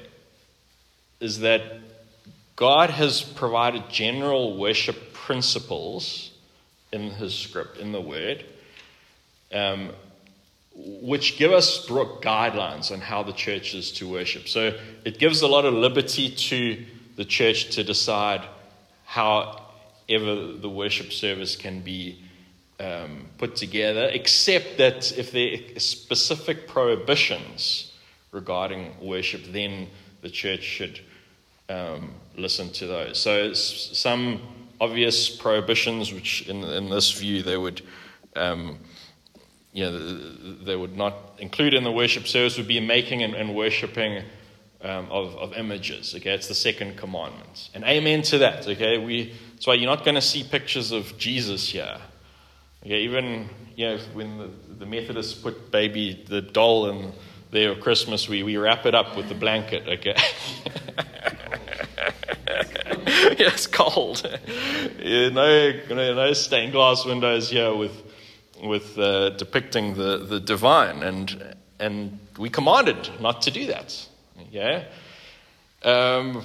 is 1.21 1.39
that 1.39 1.61
God 2.57 2.89
has 2.89 3.21
provided 3.21 3.89
general 3.89 4.57
worship 4.57 5.13
principles 5.13 6.31
in 6.91 7.11
His 7.11 7.33
script, 7.33 7.77
in 7.77 7.93
the 7.93 8.01
Word, 8.01 8.43
um, 9.53 9.91
which 10.75 11.37
give 11.37 11.53
us 11.53 11.85
broad 11.85 12.21
guidelines 12.21 12.91
on 12.91 12.99
how 12.99 13.23
the 13.23 13.31
church 13.31 13.73
is 13.73 13.93
to 13.93 14.09
worship. 14.09 14.49
So, 14.49 14.77
it 15.05 15.17
gives 15.17 15.41
a 15.41 15.47
lot 15.47 15.63
of 15.63 15.73
liberty 15.75 16.29
to 16.29 16.85
the 17.15 17.23
church 17.23 17.73
to 17.75 17.85
decide 17.85 18.41
however 20.09 20.53
the 20.53 20.69
worship 20.69 21.11
service 21.11 21.55
can 21.55 21.81
be 21.81 22.23
um, 22.79 23.27
put 23.37 23.55
together, 23.55 24.09
except 24.11 24.77
that 24.77 25.15
if 25.17 25.31
there 25.31 25.53
are 25.53 25.79
specific 25.79 26.67
prohibitions 26.67 27.93
regarding 28.31 28.95
worship, 29.01 29.43
then 29.51 29.87
the 30.21 30.29
church 30.29 30.63
should 30.63 30.99
um, 31.69 32.13
listen 32.35 32.71
to 32.73 32.87
those. 32.87 33.19
So, 33.19 33.53
some 33.53 34.41
obvious 34.79 35.29
prohibitions, 35.29 36.11
which 36.11 36.47
in, 36.47 36.63
in 36.63 36.89
this 36.89 37.11
view 37.11 37.43
they 37.43 37.57
would. 37.57 37.81
Um, 38.35 38.79
you 39.73 39.85
know, 39.85 40.33
they 40.65 40.75
would 40.75 40.97
not 40.97 41.15
include 41.39 41.73
in 41.73 41.85
the 41.85 41.91
worship 41.91 42.27
service 42.27 42.57
would 42.57 42.67
be 42.67 42.81
making 42.81 43.23
and, 43.23 43.33
and 43.33 43.55
worshipping 43.55 44.23
um, 44.83 45.07
of, 45.09 45.35
of 45.37 45.53
images. 45.53 46.13
Okay, 46.15 46.31
it's 46.31 46.47
the 46.47 46.55
second 46.55 46.97
commandment. 46.97 47.69
And 47.73 47.83
amen 47.83 48.21
to 48.23 48.39
that. 48.39 48.67
Okay, 48.67 48.97
we, 48.97 49.33
that's 49.61 49.67
why 49.67 49.75
you're 49.75 49.95
not 49.95 50.03
going 50.03 50.15
to 50.15 50.21
see 50.23 50.43
pictures 50.43 50.91
of 50.91 51.15
Jesus 51.19 51.69
here. 51.69 51.99
Okay, 52.83 53.01
even 53.01 53.47
you 53.75 53.89
know 53.89 53.99
when 54.13 54.39
the, 54.39 54.49
the 54.79 54.87
Methodists 54.87 55.35
put 55.35 55.69
baby 55.69 56.25
the 56.27 56.41
doll 56.41 56.89
in 56.89 57.11
there 57.51 57.75
Christmas, 57.75 58.27
we, 58.27 58.41
we 58.41 58.57
wrap 58.57 58.87
it 58.87 58.95
up 58.95 59.15
with 59.15 59.29
the 59.29 59.35
blanket. 59.35 59.87
Okay. 59.87 60.15
yeah, 63.37 63.51
it's 63.53 63.67
cold. 63.67 64.27
yeah, 64.97 65.29
no, 65.29 65.73
no 65.91 66.33
stained 66.33 66.71
glass 66.71 67.05
windows 67.05 67.51
here 67.51 67.75
with 67.75 68.01
with 68.63 68.97
uh, 68.97 69.29
depicting 69.29 69.93
the, 69.93 70.25
the 70.25 70.39
divine, 70.39 71.03
and 71.03 71.55
and 71.79 72.17
we 72.39 72.49
commanded 72.49 73.11
not 73.19 73.43
to 73.43 73.51
do 73.51 73.67
that. 73.67 74.07
Yeah. 74.49 74.85
Um, 75.83 76.43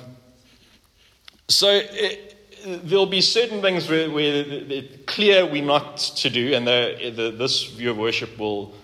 so 1.48 1.70
it, 1.70 2.35
there'll 2.66 3.06
be 3.06 3.20
certain 3.20 3.62
things 3.62 3.88
where, 3.88 4.10
where 4.10 4.44
it's 4.46 5.04
clear 5.06 5.46
we're 5.46 5.64
not 5.64 5.98
to 5.98 6.30
do, 6.30 6.54
and 6.54 6.66
the, 6.66 7.12
the, 7.14 7.30
this 7.30 7.64
view 7.64 7.90
of 7.90 7.96
worship 7.96 8.38
will 8.38 8.74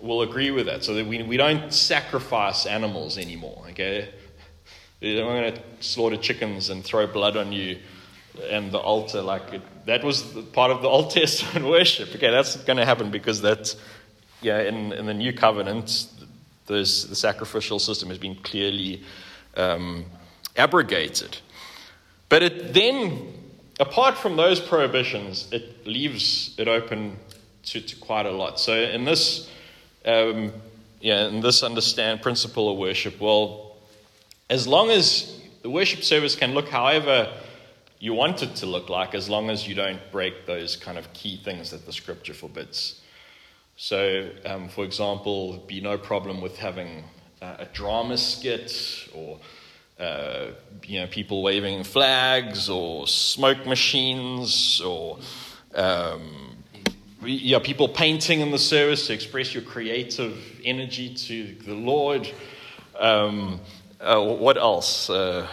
will 0.00 0.22
agree 0.22 0.50
with 0.50 0.66
that. 0.66 0.84
So 0.84 0.94
that 0.94 1.06
we, 1.06 1.22
we 1.22 1.36
don't 1.36 1.72
sacrifice 1.72 2.66
animals 2.66 3.18
anymore, 3.18 3.64
okay? 3.70 4.08
I'm 5.02 5.16
going 5.16 5.54
to 5.54 5.62
slaughter 5.80 6.16
chickens 6.16 6.70
and 6.70 6.84
throw 6.84 7.06
blood 7.06 7.36
on 7.36 7.52
you 7.52 7.78
and 8.50 8.70
the 8.70 8.78
altar. 8.78 9.22
Like 9.22 9.54
it, 9.54 9.86
that 9.86 10.04
was 10.04 10.22
part 10.52 10.70
of 10.70 10.82
the 10.82 10.88
Old 10.94 11.10
Testament 11.10 11.66
worship. 11.66 12.14
Okay, 12.14 12.30
that's 12.30 12.56
going 12.56 12.76
to 12.76 12.84
happen 12.84 13.10
because 13.10 13.40
that, 13.42 13.74
yeah, 14.42 14.60
in, 14.60 14.92
in 14.92 15.06
the 15.06 15.14
New 15.14 15.32
Covenant, 15.32 16.08
the 16.66 16.84
sacrificial 16.86 17.78
system 17.78 18.08
has 18.10 18.18
been 18.18 18.36
clearly 18.36 19.02
um, 19.56 20.04
abrogated. 20.56 21.38
But 22.30 22.42
it 22.44 22.72
then, 22.72 23.34
apart 23.78 24.16
from 24.16 24.36
those 24.36 24.60
prohibitions, 24.60 25.48
it 25.52 25.86
leaves 25.86 26.54
it 26.56 26.68
open 26.68 27.18
to, 27.64 27.80
to 27.80 27.96
quite 27.96 28.24
a 28.24 28.30
lot. 28.30 28.58
So 28.58 28.72
in 28.72 29.04
this, 29.04 29.50
um, 30.06 30.52
yeah, 31.00 31.26
in 31.26 31.40
this 31.40 31.62
understand 31.62 32.22
principle 32.22 32.70
of 32.70 32.78
worship, 32.78 33.20
well, 33.20 33.76
as 34.48 34.66
long 34.66 34.90
as 34.90 35.38
the 35.62 35.70
worship 35.70 36.02
service 36.04 36.36
can 36.36 36.54
look 36.54 36.68
however 36.68 37.30
you 37.98 38.14
want 38.14 38.42
it 38.42 38.54
to 38.56 38.66
look 38.66 38.88
like, 38.88 39.14
as 39.14 39.28
long 39.28 39.50
as 39.50 39.68
you 39.68 39.74
don't 39.74 40.00
break 40.10 40.46
those 40.46 40.74
kind 40.76 40.96
of 40.96 41.12
key 41.12 41.36
things 41.36 41.70
that 41.70 41.84
the 41.84 41.92
scripture 41.92 42.32
forbids. 42.32 43.00
So, 43.76 44.30
um, 44.46 44.68
for 44.68 44.84
example, 44.84 45.58
be 45.66 45.80
no 45.80 45.98
problem 45.98 46.40
with 46.40 46.56
having 46.56 47.04
uh, 47.42 47.56
a 47.58 47.66
drama 47.66 48.16
skit 48.16 48.72
or 49.14 49.38
uh, 50.00 50.52
you 50.84 51.00
know 51.00 51.06
people 51.06 51.42
waving 51.42 51.84
flags 51.84 52.68
or 52.68 53.06
smoke 53.06 53.66
machines 53.66 54.80
or 54.80 55.18
um, 55.74 56.50
yeah, 57.22 57.58
people 57.58 57.88
painting 57.88 58.40
in 58.40 58.50
the 58.50 58.58
service 58.58 59.06
to 59.08 59.12
express 59.12 59.52
your 59.52 59.62
creative 59.62 60.38
energy 60.64 61.14
to 61.14 61.54
the 61.66 61.74
Lord. 61.74 62.30
Um, 62.98 63.60
uh, 64.00 64.22
what 64.22 64.56
else? 64.56 65.10
Uh, 65.10 65.46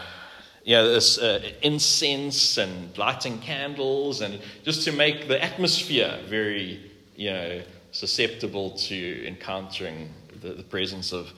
yeah, 0.64 0.82
this 0.84 1.18
uh, 1.18 1.42
incense 1.62 2.58
and 2.58 2.98
lighting 2.98 3.40
candles, 3.40 4.22
and 4.22 4.40
just 4.64 4.84
to 4.84 4.92
make 4.92 5.28
the 5.28 5.42
atmosphere 5.44 6.20
very, 6.28 6.92
you 7.16 7.32
know, 7.32 7.62
susceptible 7.92 8.72
to 8.72 9.28
encountering 9.28 10.10
the, 10.42 10.50
the 10.50 10.64
presence 10.64 11.12
of 11.12 11.32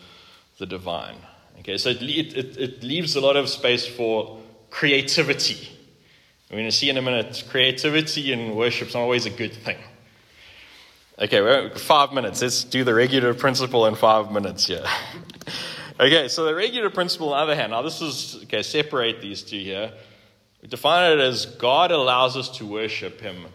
the 0.58 0.66
divine. 0.66 1.18
Okay, 1.60 1.78
so 1.78 1.90
it, 1.90 2.02
it, 2.02 2.58
it 2.58 2.84
leaves 2.84 3.16
a 3.16 3.22
lot 3.22 3.36
of 3.36 3.50
space 3.50 3.86
for 3.86 4.40
creativity. 4.70 5.70
We're 6.50 6.58
going 6.58 6.70
to 6.70 6.76
see 6.76 6.90
in 6.90 6.98
a 6.98 7.02
minute, 7.02 7.44
creativity 7.50 8.32
in 8.34 8.56
worship 8.56 8.88
is 8.88 8.94
not 8.94 9.02
always 9.02 9.26
a 9.26 9.30
good 9.30 9.54
thing. 9.54 9.78
Okay, 11.20 11.70
five 11.78 12.14
minutes. 12.14 12.42
Let's 12.42 12.64
do 12.64 12.84
the 12.84 12.94
regular 12.94 13.34
principle 13.34 13.86
in 13.86 13.96
five 13.96 14.32
minutes 14.32 14.68
here. 14.68 14.86
okay, 16.00 16.28
so 16.30 16.46
the 16.46 16.56
regular 16.56 16.90
principle, 16.90 17.34
on 17.34 17.40
the 17.40 17.52
other 17.52 17.56
hand, 17.60 17.72
now 17.72 17.82
this 17.82 18.02
is, 18.02 18.44
okay, 18.44 18.64
separate 18.64 19.22
these 19.22 19.44
two 19.44 19.60
here. 19.60 19.92
We 20.62 20.70
define 20.70 21.12
it 21.12 21.20
as 21.20 21.46
God 21.46 21.92
allows 21.92 22.38
us 22.38 22.50
to 22.58 22.66
worship 22.66 23.20
Him 23.20 23.46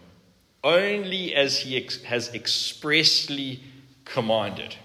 only 0.65 1.35
as 1.35 1.59
he 1.59 1.77
ex- 1.77 2.01
has 2.01 2.33
expressly 2.33 3.63
commanded. 4.03 4.75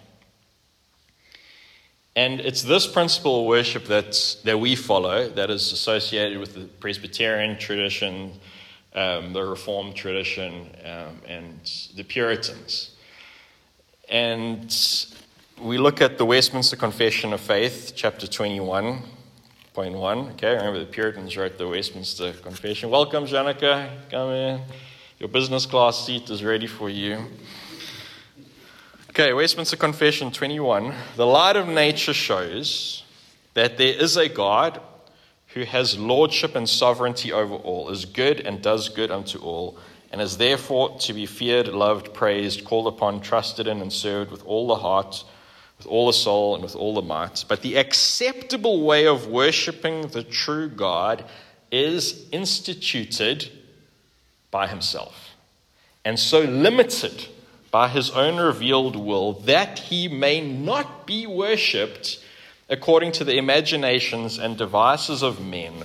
And 2.16 2.40
it's 2.40 2.62
this 2.62 2.86
principle 2.86 3.40
of 3.40 3.46
worship 3.46 3.84
that, 3.84 4.36
that 4.44 4.58
we 4.58 4.74
follow 4.74 5.28
that 5.30 5.48
is 5.48 5.72
associated 5.72 6.38
with 6.38 6.54
the 6.54 6.64
Presbyterian 6.64 7.56
tradition, 7.58 8.32
um, 8.94 9.32
the 9.32 9.42
Reformed 9.42 9.94
tradition, 9.94 10.68
um, 10.84 11.20
and 11.26 11.60
the 11.94 12.02
Puritans. 12.02 12.96
And 14.08 14.76
we 15.60 15.78
look 15.78 16.00
at 16.00 16.18
the 16.18 16.24
Westminster 16.24 16.74
Confession 16.74 17.32
of 17.32 17.40
Faith, 17.40 17.92
chapter 17.94 18.26
21. 18.26 19.02
Point 19.72 19.94
one. 19.94 20.18
Okay, 20.30 20.56
remember 20.56 20.80
the 20.80 20.86
Puritans 20.86 21.36
wrote 21.36 21.56
the 21.56 21.68
Westminster 21.68 22.32
Confession. 22.32 22.90
Welcome, 22.90 23.24
Janica. 23.24 23.88
Come 24.10 24.30
in. 24.30 24.60
Your 25.20 25.28
business 25.28 25.64
class 25.64 26.06
seat 26.06 26.28
is 26.28 26.42
ready 26.42 26.66
for 26.66 26.90
you. 26.90 27.26
Okay, 29.10 29.32
Westminster 29.32 29.76
Confession 29.76 30.30
21. 30.30 30.94
The 31.16 31.26
light 31.26 31.56
of 31.56 31.66
nature 31.66 32.14
shows 32.14 33.02
that 33.54 33.76
there 33.76 33.92
is 33.92 34.16
a 34.16 34.28
God 34.28 34.80
who 35.48 35.64
has 35.64 35.98
lordship 35.98 36.54
and 36.54 36.68
sovereignty 36.68 37.32
over 37.32 37.56
all, 37.56 37.90
is 37.90 38.04
good 38.04 38.38
and 38.38 38.62
does 38.62 38.88
good 38.88 39.10
unto 39.10 39.40
all, 39.40 39.76
and 40.12 40.20
is 40.20 40.36
therefore 40.36 40.96
to 41.00 41.12
be 41.12 41.26
feared, 41.26 41.66
loved, 41.66 42.14
praised, 42.14 42.64
called 42.64 42.86
upon, 42.86 43.20
trusted 43.20 43.66
in, 43.66 43.82
and 43.82 43.92
served 43.92 44.30
with 44.30 44.44
all 44.46 44.68
the 44.68 44.76
heart, 44.76 45.24
with 45.78 45.88
all 45.88 46.06
the 46.06 46.12
soul, 46.12 46.54
and 46.54 46.62
with 46.62 46.76
all 46.76 46.94
the 46.94 47.02
might. 47.02 47.44
But 47.48 47.62
the 47.62 47.78
acceptable 47.78 48.84
way 48.84 49.08
of 49.08 49.26
worshipping 49.26 50.02
the 50.02 50.22
true 50.22 50.68
God 50.68 51.24
is 51.72 52.28
instituted 52.30 53.50
by 54.52 54.68
himself, 54.68 55.30
and 56.04 56.16
so 56.16 56.42
limited 56.42 57.26
by 57.70 57.88
his 57.88 58.10
own 58.10 58.36
revealed 58.36 58.96
will 58.96 59.32
that 59.32 59.78
he 59.78 60.08
may 60.08 60.40
not 60.40 61.06
be 61.06 61.26
worshipped 61.26 62.22
according 62.68 63.12
to 63.12 63.24
the 63.24 63.36
imaginations 63.36 64.38
and 64.38 64.56
devices 64.56 65.22
of 65.22 65.44
men 65.44 65.84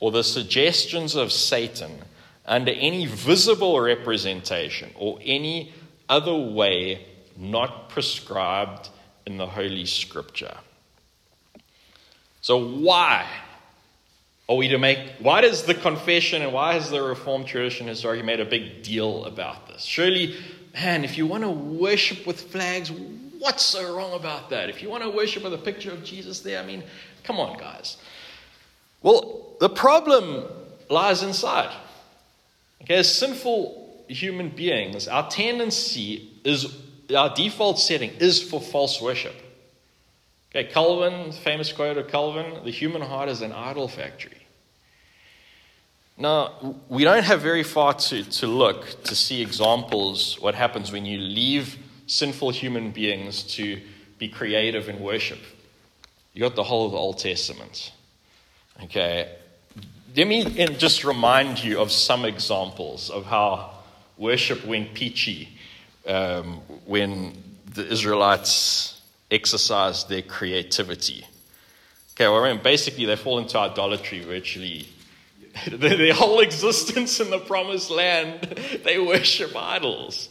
or 0.00 0.10
the 0.10 0.24
suggestions 0.24 1.14
of 1.14 1.32
Satan 1.32 1.98
under 2.46 2.72
any 2.72 3.06
visible 3.06 3.80
representation 3.80 4.90
or 4.96 5.18
any 5.24 5.72
other 6.08 6.34
way 6.34 7.06
not 7.36 7.88
prescribed 7.88 8.90
in 9.26 9.38
the 9.38 9.46
Holy 9.46 9.86
Scripture. 9.86 10.56
So, 12.42 12.58
why 12.58 13.26
are 14.48 14.56
we 14.56 14.68
to 14.68 14.78
make, 14.78 14.98
why 15.18 15.40
does 15.40 15.62
the 15.62 15.74
confession 15.74 16.42
and 16.42 16.52
why 16.52 16.74
has 16.74 16.90
the 16.90 17.02
Reformed 17.02 17.46
tradition 17.46 17.86
historically 17.86 18.26
made 18.26 18.40
a 18.40 18.44
big 18.44 18.82
deal 18.82 19.24
about 19.24 19.66
this? 19.68 19.82
Surely, 19.82 20.36
man, 20.74 21.04
if 21.04 21.16
you 21.16 21.26
want 21.26 21.44
to 21.44 21.50
worship 21.50 22.26
with 22.26 22.40
flags, 22.40 22.90
what's 23.38 23.62
so 23.62 23.96
wrong 23.96 24.12
about 24.12 24.50
that? 24.50 24.68
If 24.68 24.82
you 24.82 24.90
want 24.90 25.04
to 25.04 25.10
worship 25.10 25.44
with 25.44 25.54
a 25.54 25.58
picture 25.58 25.92
of 25.92 26.04
Jesus 26.04 26.40
there, 26.40 26.60
I 26.60 26.66
mean, 26.66 26.82
come 27.22 27.38
on, 27.38 27.56
guys. 27.58 27.96
Well, 29.02 29.56
the 29.60 29.68
problem 29.68 30.44
lies 30.90 31.22
inside. 31.22 31.74
Okay, 32.82 32.96
as 32.96 33.14
sinful 33.14 34.04
human 34.08 34.50
beings, 34.50 35.08
our 35.08 35.28
tendency 35.30 36.30
is, 36.44 36.76
our 37.14 37.34
default 37.34 37.78
setting 37.78 38.10
is 38.18 38.42
for 38.42 38.60
false 38.60 39.00
worship. 39.00 39.34
Okay, 40.50 40.70
Calvin, 40.70 41.32
famous 41.32 41.72
quote 41.72 41.96
of 41.96 42.08
Calvin 42.08 42.62
the 42.64 42.70
human 42.70 43.02
heart 43.02 43.28
is 43.28 43.42
an 43.42 43.52
idol 43.52 43.88
factory. 43.88 44.43
Now, 46.16 46.76
we 46.88 47.02
don't 47.02 47.24
have 47.24 47.40
very 47.40 47.64
far 47.64 47.94
to, 47.94 48.22
to 48.22 48.46
look 48.46 49.02
to 49.04 49.16
see 49.16 49.42
examples 49.42 50.38
what 50.40 50.54
happens 50.54 50.92
when 50.92 51.04
you 51.04 51.18
leave 51.18 51.76
sinful 52.06 52.50
human 52.50 52.92
beings 52.92 53.42
to 53.54 53.80
be 54.18 54.28
creative 54.28 54.88
in 54.88 55.00
worship. 55.00 55.40
You 56.32 56.40
got 56.40 56.54
the 56.54 56.62
whole 56.62 56.86
of 56.86 56.92
the 56.92 56.98
Old 56.98 57.18
Testament. 57.18 57.92
Okay, 58.84 59.28
let 60.16 60.26
me 60.26 60.44
just 60.76 61.04
remind 61.04 61.62
you 61.62 61.80
of 61.80 61.90
some 61.90 62.24
examples 62.24 63.10
of 63.10 63.24
how 63.24 63.70
worship 64.16 64.64
went 64.64 64.94
peachy 64.94 65.48
um, 66.06 66.60
when 66.86 67.36
the 67.74 67.86
Israelites 67.86 69.00
exercised 69.30 70.08
their 70.08 70.22
creativity. 70.22 71.26
Okay, 72.12 72.28
well, 72.28 72.44
I 72.44 72.52
mean, 72.52 72.62
basically, 72.62 73.06
they 73.06 73.16
fall 73.16 73.38
into 73.38 73.58
idolatry 73.58 74.20
virtually. 74.20 74.88
their 75.70 76.14
whole 76.14 76.40
existence 76.40 77.20
in 77.20 77.30
the 77.30 77.38
promised 77.38 77.90
land, 77.90 78.40
they 78.84 78.98
worship 78.98 79.54
idols. 79.56 80.28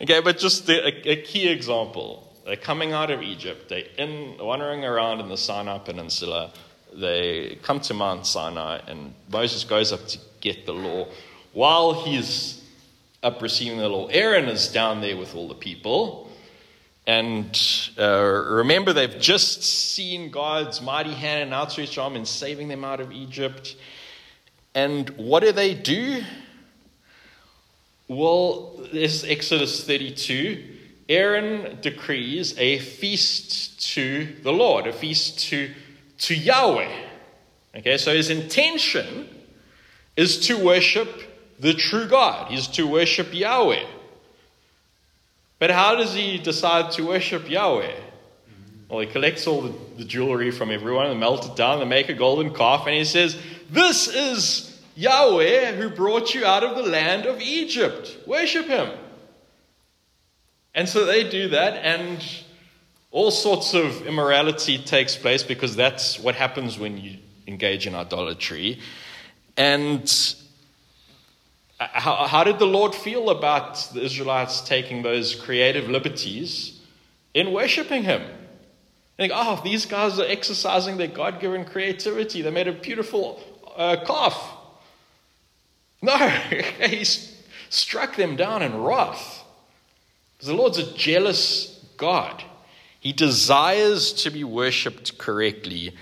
Okay, 0.00 0.20
but 0.20 0.38
just 0.38 0.66
the, 0.66 0.86
a, 0.86 1.12
a, 1.12 1.16
key 1.22 1.48
example. 1.48 2.26
They're 2.46 2.56
coming 2.56 2.92
out 2.92 3.10
of 3.10 3.22
Egypt, 3.22 3.68
they're 3.68 3.84
in, 3.98 4.38
wandering 4.38 4.84
around 4.84 5.20
in 5.20 5.28
the 5.28 5.36
Sinai 5.36 5.78
Peninsula. 5.78 6.52
They 6.92 7.58
come 7.62 7.80
to 7.80 7.94
Mount 7.94 8.26
Sinai, 8.26 8.80
and 8.86 9.14
Moses 9.30 9.62
goes 9.62 9.92
up 9.92 10.08
to 10.08 10.18
get 10.40 10.66
the 10.66 10.72
law. 10.72 11.06
While 11.52 12.04
he's 12.04 12.64
up 13.22 13.42
receiving 13.42 13.78
the 13.78 13.88
law, 13.88 14.06
Aaron 14.06 14.46
is 14.46 14.68
down 14.68 15.00
there 15.00 15.16
with 15.16 15.34
all 15.34 15.46
the 15.48 15.54
people. 15.54 16.30
And 17.06 17.58
uh, 17.98 18.22
remember, 18.22 18.92
they've 18.92 19.20
just 19.20 19.62
seen 19.62 20.30
God's 20.30 20.80
mighty 20.80 21.12
hand 21.12 21.42
and 21.42 21.54
outstretched 21.54 21.98
arm 21.98 22.16
in 22.16 22.24
saving 22.24 22.68
them 22.68 22.84
out 22.84 23.00
of 23.00 23.12
Egypt. 23.12 23.76
And 24.74 25.10
what 25.10 25.42
do 25.42 25.52
they 25.52 25.74
do? 25.74 26.22
Well, 28.08 28.80
this 28.92 29.22
is 29.22 29.30
Exodus 29.30 29.84
32. 29.84 30.64
Aaron 31.08 31.78
decrees 31.80 32.56
a 32.56 32.78
feast 32.78 33.94
to 33.94 34.28
the 34.42 34.52
Lord, 34.52 34.86
a 34.86 34.92
feast 34.92 35.40
to, 35.50 35.70
to 36.18 36.34
Yahweh. 36.34 37.06
Okay, 37.76 37.98
so 37.98 38.14
his 38.14 38.30
intention 38.30 39.28
is 40.16 40.46
to 40.46 40.56
worship 40.56 41.08
the 41.58 41.74
true 41.74 42.06
God, 42.06 42.52
is 42.52 42.68
to 42.68 42.86
worship 42.86 43.34
Yahweh. 43.34 43.84
But 45.58 45.70
how 45.70 45.94
does 45.94 46.14
he 46.14 46.38
decide 46.38 46.92
to 46.92 47.06
worship 47.06 47.48
Yahweh? 47.50 47.94
Well, 48.88 49.00
he 49.00 49.06
collects 49.06 49.46
all 49.46 49.62
the, 49.62 49.74
the 49.98 50.04
jewelry 50.04 50.50
from 50.50 50.70
everyone 50.70 51.06
and 51.06 51.20
melt 51.20 51.46
it 51.46 51.54
down 51.54 51.80
and 51.80 51.88
make 51.88 52.08
a 52.08 52.14
golden 52.14 52.52
calf, 52.52 52.86
and 52.86 52.94
he 52.94 53.04
says, 53.04 53.36
This 53.70 54.08
is 54.08 54.80
Yahweh 54.96 55.76
who 55.76 55.90
brought 55.90 56.34
you 56.34 56.44
out 56.44 56.64
of 56.64 56.76
the 56.76 56.90
land 56.90 57.24
of 57.24 57.40
Egypt. 57.40 58.18
Worship 58.26 58.66
him. 58.66 58.90
And 60.74 60.88
so 60.88 61.04
they 61.04 61.28
do 61.28 61.50
that, 61.50 61.74
and 61.84 62.24
all 63.12 63.30
sorts 63.30 63.74
of 63.74 64.06
immorality 64.06 64.78
takes 64.78 65.14
place 65.14 65.44
because 65.44 65.76
that's 65.76 66.18
what 66.18 66.34
happens 66.34 66.78
when 66.80 66.98
you 66.98 67.18
engage 67.46 67.86
in 67.86 67.94
idolatry. 67.94 68.80
And 69.56 70.02
uh, 71.78 71.86
how, 71.92 72.26
how 72.26 72.42
did 72.42 72.58
the 72.58 72.66
Lord 72.66 72.92
feel 72.92 73.30
about 73.30 73.76
the 73.94 74.02
Israelites 74.02 74.62
taking 74.62 75.02
those 75.02 75.36
creative 75.36 75.88
liberties 75.88 76.80
in 77.34 77.52
worshiping 77.52 78.02
Him? 78.02 78.22
Think, 79.16 79.32
oh, 79.34 79.60
these 79.62 79.86
guys 79.86 80.18
are 80.18 80.26
exercising 80.26 80.96
their 80.96 81.08
God 81.08 81.40
given 81.40 81.64
creativity. 81.64 82.42
They 82.42 82.50
made 82.50 82.68
a 82.68 82.72
beautiful 82.72 83.40
calf. 84.06 84.56
No, 86.02 86.16
he 86.86 87.04
struck 87.70 88.16
them 88.16 88.36
down 88.36 88.62
in 88.62 88.82
wrath. 88.82 89.44
Because 90.36 90.48
the 90.48 90.54
Lord's 90.54 90.78
a 90.78 90.92
jealous 90.94 91.84
God. 91.96 92.44
He 92.98 93.12
desires 93.12 94.12
to 94.24 94.30
be 94.30 94.44
worshipped 94.44 95.16
correctly, 95.18 95.94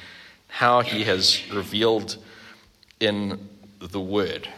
how 0.49 0.81
he 0.81 1.05
has 1.05 1.49
revealed 1.53 2.17
in 2.99 3.49
the 3.81 4.01
Word. 4.01 4.49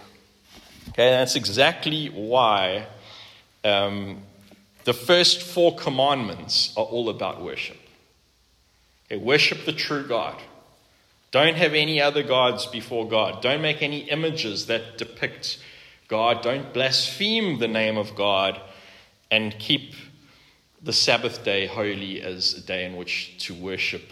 Okay, 0.90 1.10
that's 1.10 1.36
exactly 1.36 2.08
why 2.08 2.86
um, 3.64 4.22
the 4.84 4.94
first 4.94 5.42
four 5.42 5.76
commandments 5.76 6.72
are 6.76 6.84
all 6.84 7.10
about 7.10 7.42
worship. 7.42 7.76
Okay, 9.06 9.22
worship 9.22 9.66
the 9.66 9.72
true 9.72 10.06
God. 10.06 10.36
Don't 11.30 11.56
have 11.56 11.74
any 11.74 12.00
other 12.00 12.22
gods 12.22 12.66
before 12.66 13.08
God. 13.08 13.40
Don't 13.42 13.62
make 13.62 13.82
any 13.82 14.10
images 14.10 14.66
that 14.66 14.98
depict 14.98 15.58
God. 16.08 16.42
Don't 16.42 16.72
blaspheme 16.72 17.58
the 17.58 17.68
name 17.68 17.96
of 17.96 18.16
God. 18.16 18.60
And 19.30 19.56
keep 19.58 19.94
the 20.82 20.92
Sabbath 20.92 21.44
day 21.44 21.66
holy 21.66 22.20
as 22.20 22.54
a 22.54 22.60
day 22.60 22.84
in 22.84 22.96
which 22.96 23.36
to 23.46 23.54
worship 23.54 24.10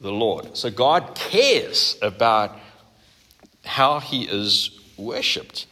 the 0.00 0.12
Lord. 0.12 0.56
So 0.56 0.70
God 0.70 1.14
cares 1.14 1.96
about 2.02 2.58
how 3.64 4.00
he 4.00 4.24
is 4.24 4.78
worshipped. 4.96 5.66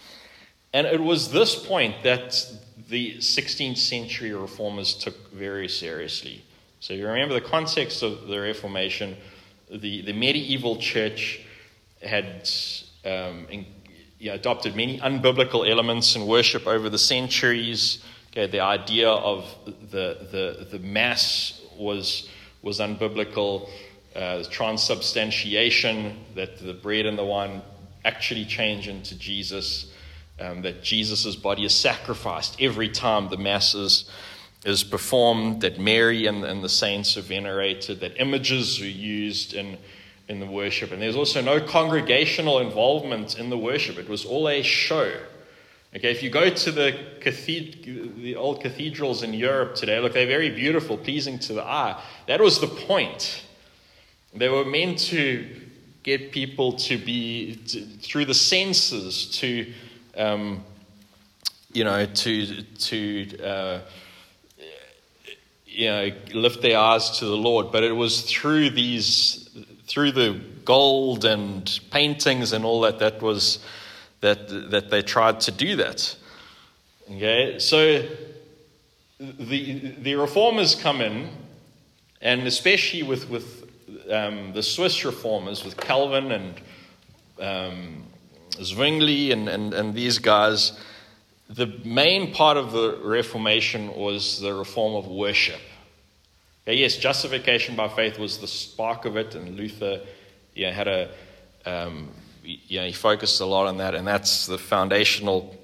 And 0.72 0.86
it 0.86 1.00
was 1.00 1.32
this 1.32 1.54
point 1.54 2.02
that 2.04 2.46
the 2.88 3.16
16th 3.16 3.78
century 3.78 4.32
reformers 4.32 4.94
took 4.94 5.32
very 5.32 5.68
seriously. 5.68 6.44
So 6.80 6.94
you 6.94 7.06
remember 7.06 7.34
the 7.34 7.40
context 7.40 8.02
of 8.02 8.28
the 8.28 8.38
Reformation, 8.38 9.16
the, 9.70 10.02
the 10.02 10.12
medieval 10.12 10.76
church 10.76 11.40
had 12.02 12.48
um, 13.04 13.46
in, 13.50 13.66
you 14.18 14.28
know, 14.28 14.34
adopted 14.34 14.74
many 14.76 14.98
unbiblical 15.00 15.68
elements 15.68 16.16
in 16.16 16.26
worship 16.26 16.66
over 16.66 16.88
the 16.88 16.98
centuries. 16.98 18.04
Okay, 18.30 18.46
the 18.46 18.60
idea 18.60 19.08
of 19.08 19.44
the, 19.90 20.26
the, 20.30 20.66
the 20.70 20.78
Mass 20.78 21.60
was, 21.76 22.28
was 22.62 22.80
unbiblical. 22.80 23.68
Uh, 24.14 24.42
transubstantiation, 24.44 26.16
that 26.34 26.56
the 26.56 26.72
bread 26.72 27.04
and 27.04 27.18
the 27.18 27.24
wine 27.24 27.60
actually 28.02 28.46
change 28.46 28.88
into 28.88 29.14
Jesus, 29.18 29.92
um, 30.40 30.62
that 30.62 30.82
Jesus' 30.82 31.36
body 31.36 31.66
is 31.66 31.74
sacrificed 31.74 32.56
every 32.58 32.88
time 32.88 33.28
the 33.28 33.36
Mass 33.36 33.74
is, 33.74 34.10
is 34.66 34.82
performed, 34.82 35.60
that 35.60 35.78
Mary 35.78 36.26
and, 36.26 36.44
and 36.44 36.62
the 36.62 36.68
saints 36.68 37.16
are 37.16 37.22
venerated, 37.22 38.00
that 38.00 38.20
images 38.20 38.80
are 38.80 38.84
used 38.84 39.54
in, 39.54 39.78
in 40.28 40.40
the 40.40 40.46
worship. 40.46 40.90
And 40.90 41.00
there's 41.00 41.14
also 41.14 41.40
no 41.40 41.60
congregational 41.60 42.58
involvement 42.58 43.38
in 43.38 43.48
the 43.48 43.56
worship, 43.56 43.96
it 43.96 44.08
was 44.08 44.24
all 44.24 44.48
a 44.48 44.62
show. 44.62 45.12
Okay, 45.94 46.10
if 46.10 46.22
you 46.22 46.30
go 46.30 46.50
to 46.50 46.72
the, 46.72 46.98
cathed- 47.20 47.84
the 48.16 48.34
old 48.34 48.60
cathedrals 48.60 49.22
in 49.22 49.32
Europe 49.32 49.76
today, 49.76 50.00
look, 50.00 50.12
they're 50.12 50.26
very 50.26 50.50
beautiful, 50.50 50.98
pleasing 50.98 51.38
to 51.38 51.54
the 51.54 51.62
eye. 51.62 52.02
That 52.26 52.40
was 52.40 52.60
the 52.60 52.66
point. 52.66 53.44
They 54.34 54.48
were 54.48 54.64
meant 54.64 54.98
to 55.10 55.46
get 56.02 56.32
people 56.32 56.72
to 56.72 56.98
be, 56.98 57.56
to, 57.68 57.80
through 57.80 58.26
the 58.26 58.34
senses, 58.34 59.30
to, 59.38 59.72
um, 60.16 60.64
you 61.72 61.84
know, 61.84 62.04
to, 62.04 62.62
to 62.62 63.42
uh, 63.42 63.80
you 65.76 65.88
know, 65.88 66.10
lift 66.32 66.62
their 66.62 66.78
eyes 66.78 67.18
to 67.18 67.26
the 67.26 67.36
Lord. 67.36 67.70
But 67.70 67.84
it 67.84 67.92
was 67.92 68.22
through 68.22 68.70
these, 68.70 69.48
through 69.86 70.12
the 70.12 70.40
gold 70.64 71.24
and 71.26 71.78
paintings 71.90 72.52
and 72.52 72.64
all 72.64 72.80
that, 72.80 72.98
that 73.00 73.20
was, 73.20 73.58
that, 74.22 74.48
that 74.70 74.90
they 74.90 75.02
tried 75.02 75.40
to 75.42 75.52
do 75.52 75.76
that. 75.76 76.16
Okay, 77.10 77.58
so 77.58 78.02
the, 79.20 79.94
the 79.98 80.14
reformers 80.14 80.74
come 80.74 81.00
in, 81.02 81.28
and 82.22 82.46
especially 82.46 83.02
with, 83.02 83.28
with 83.28 83.70
um, 84.10 84.52
the 84.54 84.62
Swiss 84.62 85.04
reformers 85.04 85.62
with 85.62 85.76
Calvin 85.76 86.32
and 86.32 86.54
um, 87.38 88.02
Zwingli 88.54 89.30
and, 89.30 89.48
and, 89.48 89.74
and 89.74 89.94
these 89.94 90.18
guys, 90.18 90.72
the 91.48 91.66
main 91.84 92.32
part 92.32 92.56
of 92.56 92.72
the 92.72 92.98
Reformation 93.02 93.94
was 93.94 94.40
the 94.40 94.52
reform 94.52 94.94
of 94.94 95.06
worship. 95.06 95.60
Okay, 96.66 96.78
yes, 96.78 96.96
justification 96.96 97.76
by 97.76 97.88
faith 97.88 98.18
was 98.18 98.38
the 98.38 98.48
spark 98.48 99.04
of 99.04 99.16
it, 99.16 99.34
and 99.34 99.56
Luther 99.56 100.00
you 100.54 100.66
know, 100.66 100.72
had 100.72 100.88
a, 100.88 101.10
um, 101.64 102.08
you 102.42 102.80
know, 102.80 102.86
he 102.86 102.92
focused 102.92 103.40
a 103.40 103.46
lot 103.46 103.66
on 103.66 103.76
that, 103.76 103.94
and 103.94 104.06
that's 104.06 104.46
the 104.46 104.58
foundational 104.58 105.56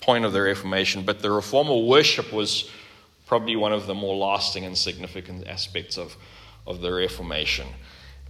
point 0.00 0.24
of 0.24 0.32
the 0.32 0.40
Reformation. 0.40 1.04
But 1.04 1.20
the 1.20 1.30
reform 1.30 1.68
of 1.68 1.84
worship 1.84 2.32
was 2.32 2.68
probably 3.26 3.54
one 3.54 3.72
of 3.72 3.86
the 3.86 3.94
more 3.94 4.16
lasting 4.16 4.64
and 4.64 4.76
significant 4.76 5.46
aspects 5.46 5.96
of, 5.96 6.16
of 6.66 6.80
the 6.80 6.92
Reformation. 6.92 7.68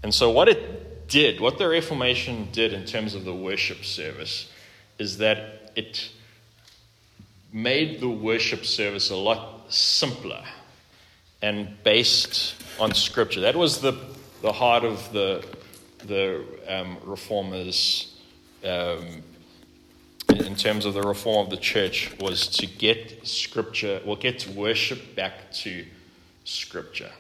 And 0.02 0.12
so, 0.12 0.30
what 0.30 0.48
it 0.48 1.08
did, 1.08 1.40
what 1.40 1.56
the 1.56 1.68
Reformation 1.68 2.48
did 2.52 2.74
in 2.74 2.84
terms 2.84 3.14
of 3.14 3.24
the 3.24 3.34
worship 3.34 3.84
service, 3.84 4.50
is 4.98 5.18
that 5.18 5.72
it 5.74 6.10
made 7.52 8.00
the 8.00 8.08
worship 8.08 8.64
service 8.64 9.10
a 9.10 9.16
lot 9.16 9.72
simpler 9.72 10.42
and 11.42 11.68
based 11.84 12.54
on 12.80 12.94
Scripture. 12.94 13.40
That 13.40 13.56
was 13.56 13.80
the, 13.80 13.98
the 14.42 14.52
heart 14.52 14.84
of 14.84 15.12
the, 15.12 15.44
the 16.04 16.44
um, 16.68 16.98
Reformers. 17.04 18.14
Um, 18.64 19.22
in 20.30 20.56
terms 20.56 20.84
of 20.84 20.92
the 20.92 21.02
reform 21.02 21.46
of 21.46 21.50
the 21.50 21.56
church 21.56 22.12
was 22.20 22.48
to 22.48 22.66
get 22.66 23.26
scripture 23.26 24.00
or 24.04 24.14
get 24.14 24.46
worship 24.48 25.16
back 25.16 25.50
to 25.52 25.86
scripture 26.44 27.10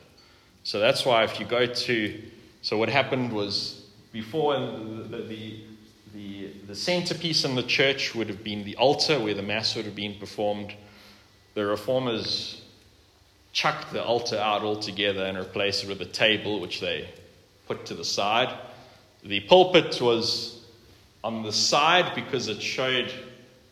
so 0.68 0.78
that's 0.78 1.06
why 1.06 1.24
if 1.24 1.40
you 1.40 1.46
go 1.46 1.64
to, 1.64 2.22
so 2.60 2.76
what 2.76 2.90
happened 2.90 3.32
was 3.32 3.86
before 4.12 4.52
the, 4.60 5.06
the, 5.08 5.16
the, 5.22 5.60
the 6.14 6.74
centerpiece 6.74 7.44
in 7.44 7.54
the 7.54 7.62
church 7.62 8.14
would 8.14 8.28
have 8.28 8.44
been 8.44 8.64
the 8.64 8.76
altar 8.76 9.18
where 9.18 9.34
the 9.34 9.42
Mass 9.42 9.74
would 9.76 9.84
have 9.84 9.96
been 9.96 10.14
performed. 10.18 10.74
The 11.54 11.66
reformers 11.66 12.62
chucked 13.52 13.92
the 13.92 14.04
altar 14.04 14.36
out 14.36 14.62
altogether 14.62 15.24
and 15.24 15.38
replaced 15.38 15.84
it 15.84 15.88
with 15.88 16.00
a 16.00 16.06
table, 16.06 16.60
which 16.60 16.80
they 16.80 17.08
put 17.66 17.86
to 17.86 17.94
the 17.94 18.04
side. 18.04 18.54
The 19.24 19.40
pulpit 19.40 20.00
was 20.00 20.64
on 21.24 21.42
the 21.42 21.52
side 21.52 22.14
because 22.14 22.48
it 22.48 22.62
showed 22.62 23.12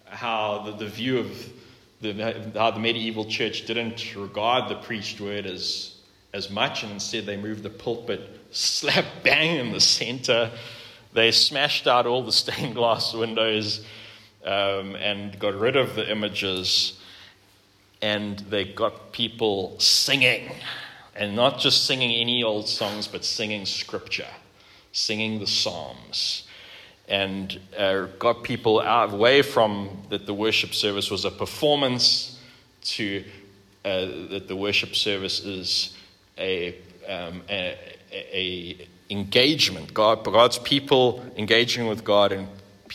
how 0.07 0.62
the, 0.64 0.72
the 0.72 0.88
view 0.88 1.18
of 1.18 1.53
the, 2.01 2.51
how 2.55 2.70
the 2.70 2.81
medieval 2.81 3.25
church 3.25 3.66
didn't 3.66 4.14
regard 4.16 4.68
the 4.68 4.77
preached 4.77 5.20
word 5.20 5.46
as 5.46 5.96
as 6.37 6.51
much, 6.51 6.83
and 6.83 6.92
instead 6.92 7.25
they 7.25 7.37
moved 7.37 7.62
the 7.62 7.70
pulpit 7.70 8.20
slap 8.51 9.05
bang 9.22 9.57
in 9.57 9.72
the 9.72 9.81
center. 9.81 10.51
They 11.16 11.33
smashed 11.33 11.87
out 11.87 12.07
all 12.07 12.22
the 12.22 12.33
stained 12.33 12.74
glass 12.74 13.14
windows 13.14 13.85
um, 14.44 14.94
and 14.96 15.37
got 15.38 15.55
rid 15.55 15.74
of 15.74 15.96
the 15.96 16.09
images, 16.09 17.00
and 18.02 18.38
they 18.38 18.64
got 18.64 19.12
people 19.12 19.81
singing. 19.81 20.52
And 21.14 21.35
not 21.35 21.59
just 21.59 21.87
singing 21.87 22.11
any 22.11 22.42
old 22.42 22.68
songs, 22.68 23.09
but 23.09 23.24
singing 23.24 23.64
scripture, 23.64 24.29
singing 24.92 25.40
the 25.40 25.46
Psalms 25.46 26.46
and 27.09 27.61
uh, 27.79 28.07
got 28.18 28.42
people 28.42 28.81
out 28.81 29.12
away 29.12 29.40
from 29.40 29.88
that 30.11 30.26
the 30.26 30.35
worship 30.35 30.74
service 30.74 31.11
was 31.11 31.24
a 31.24 31.31
performance 31.31 32.40
to 32.83 33.24
uh, 33.85 34.07
that 34.31 34.48
the 34.48 34.57
worship 34.57 34.96
service 34.96 35.38
is 35.44 35.96
a, 36.38 36.76
um, 37.09 37.40
a, 37.48 37.79
a, 38.12 38.88
engagement. 39.10 39.94
God, 39.94 40.24
God's 40.24 40.58
people 40.58 41.24
engaging 41.36 41.86
with 41.86 42.04
God 42.04 42.32
and, 42.32 42.48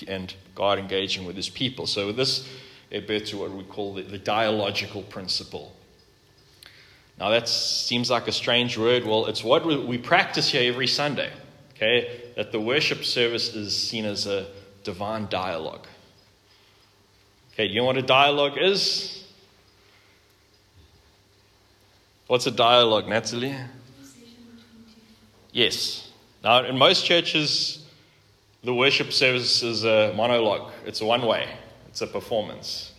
and 0.08 0.34
God 0.56 0.80
engaging 0.80 1.26
with 1.26 1.36
his 1.36 1.50
people. 1.50 1.88
So 1.88 2.12
this 2.12 2.48
a 2.92 3.00
bit 3.00 3.28
to 3.28 3.38
what 3.38 3.52
we 3.52 3.64
call 3.64 3.94
the, 3.94 4.04
the 4.04 4.18
dialogical 4.18 5.02
principle. 5.04 5.74
Now, 7.20 7.30
that 7.30 7.48
seems 7.48 8.10
like 8.10 8.28
a 8.28 8.32
strange 8.32 8.78
word. 8.78 9.06
Well, 9.06 9.28
it's 9.28 9.44
what 9.44 9.66
we 9.66 9.98
practice 9.98 10.50
here 10.50 10.72
every 10.72 10.88
Sunday, 10.88 11.32
okay? 11.76 12.22
That 12.36 12.52
the 12.52 12.60
worship 12.60 13.06
service 13.06 13.54
is 13.54 13.78
seen 13.78 14.06
as 14.06 14.26
a 14.26 14.48
divine 14.84 15.28
dialogue. 15.30 15.88
Okay, 17.54 17.66
you 17.66 17.76
know 17.76 17.86
what 17.86 17.98
a 17.98 18.02
dialogue 18.02 18.58
is? 18.58 19.24
What's 22.28 22.48
a 22.48 22.52
dialogue, 22.52 23.08
Natalie? 23.08 23.56
Yes. 25.52 26.10
Now, 26.44 26.64
in 26.64 26.78
most 26.78 27.06
churches, 27.06 27.86
the 28.64 28.74
worship 28.74 29.12
service 29.12 29.64
is 29.64 29.84
a 29.84 30.14
monologue, 30.16 30.72
it's 30.86 31.02
a 31.02 31.06
one 31.06 31.26
way, 31.26 31.48
it's 31.88 32.02
a 32.02 32.08
performance. 32.08 32.92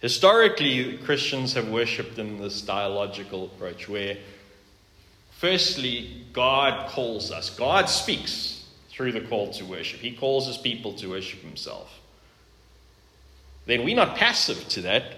Historically, 0.00 0.98
Christians 0.98 1.54
have 1.54 1.68
worshipped 1.68 2.18
in 2.18 2.38
this 2.38 2.60
dialogical 2.60 3.46
approach 3.46 3.88
where, 3.88 4.18
firstly, 5.38 6.26
God 6.32 6.88
calls 6.90 7.32
us, 7.32 7.50
God 7.50 7.88
speaks 7.88 8.64
through 8.90 9.12
the 9.12 9.22
call 9.22 9.52
to 9.52 9.64
worship. 9.64 10.00
He 10.00 10.12
calls 10.12 10.46
his 10.46 10.56
people 10.56 10.94
to 10.94 11.10
worship 11.10 11.40
himself. 11.40 12.00
Then 13.66 13.84
we're 13.84 13.96
not 13.96 14.16
passive 14.16 14.68
to 14.68 14.82
that. 14.82 15.16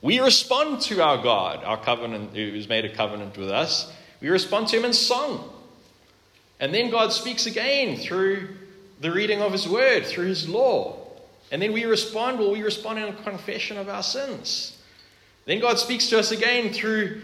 We 0.00 0.20
respond 0.20 0.82
to 0.82 1.02
our 1.02 1.22
God, 1.22 1.64
our 1.64 1.76
covenant, 1.76 2.34
who's 2.34 2.68
made 2.68 2.84
a 2.84 2.94
covenant 2.94 3.36
with 3.36 3.50
us. 3.50 3.92
We 4.20 4.28
respond 4.28 4.68
to 4.68 4.78
him 4.78 4.84
in 4.84 4.92
song. 4.92 5.52
And 6.60 6.74
then 6.74 6.90
God 6.90 7.12
speaks 7.12 7.46
again 7.46 7.96
through 7.96 8.48
the 9.00 9.10
reading 9.10 9.40
of 9.40 9.52
his 9.52 9.68
word, 9.68 10.06
through 10.06 10.26
his 10.26 10.48
law. 10.48 10.96
And 11.50 11.62
then 11.62 11.72
we 11.72 11.84
respond, 11.84 12.38
well, 12.38 12.50
we 12.50 12.62
respond 12.62 12.98
in 12.98 13.04
a 13.04 13.12
confession 13.12 13.78
of 13.78 13.88
our 13.88 14.02
sins. 14.02 14.76
Then 15.46 15.60
God 15.60 15.78
speaks 15.78 16.08
to 16.08 16.18
us 16.18 16.30
again 16.30 16.72
through 16.72 17.22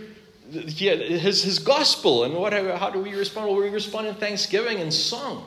his, 0.51 1.43
his 1.43 1.59
gospel. 1.59 2.25
And 2.25 2.35
what, 2.35 2.53
how 2.53 2.91
do 2.91 3.01
we 3.01 3.15
respond? 3.15 3.49
Well, 3.49 3.57
we 3.57 3.69
respond 3.69 4.07
in 4.07 4.15
thanksgiving 4.15 4.79
and 4.79 4.93
song. 4.93 5.45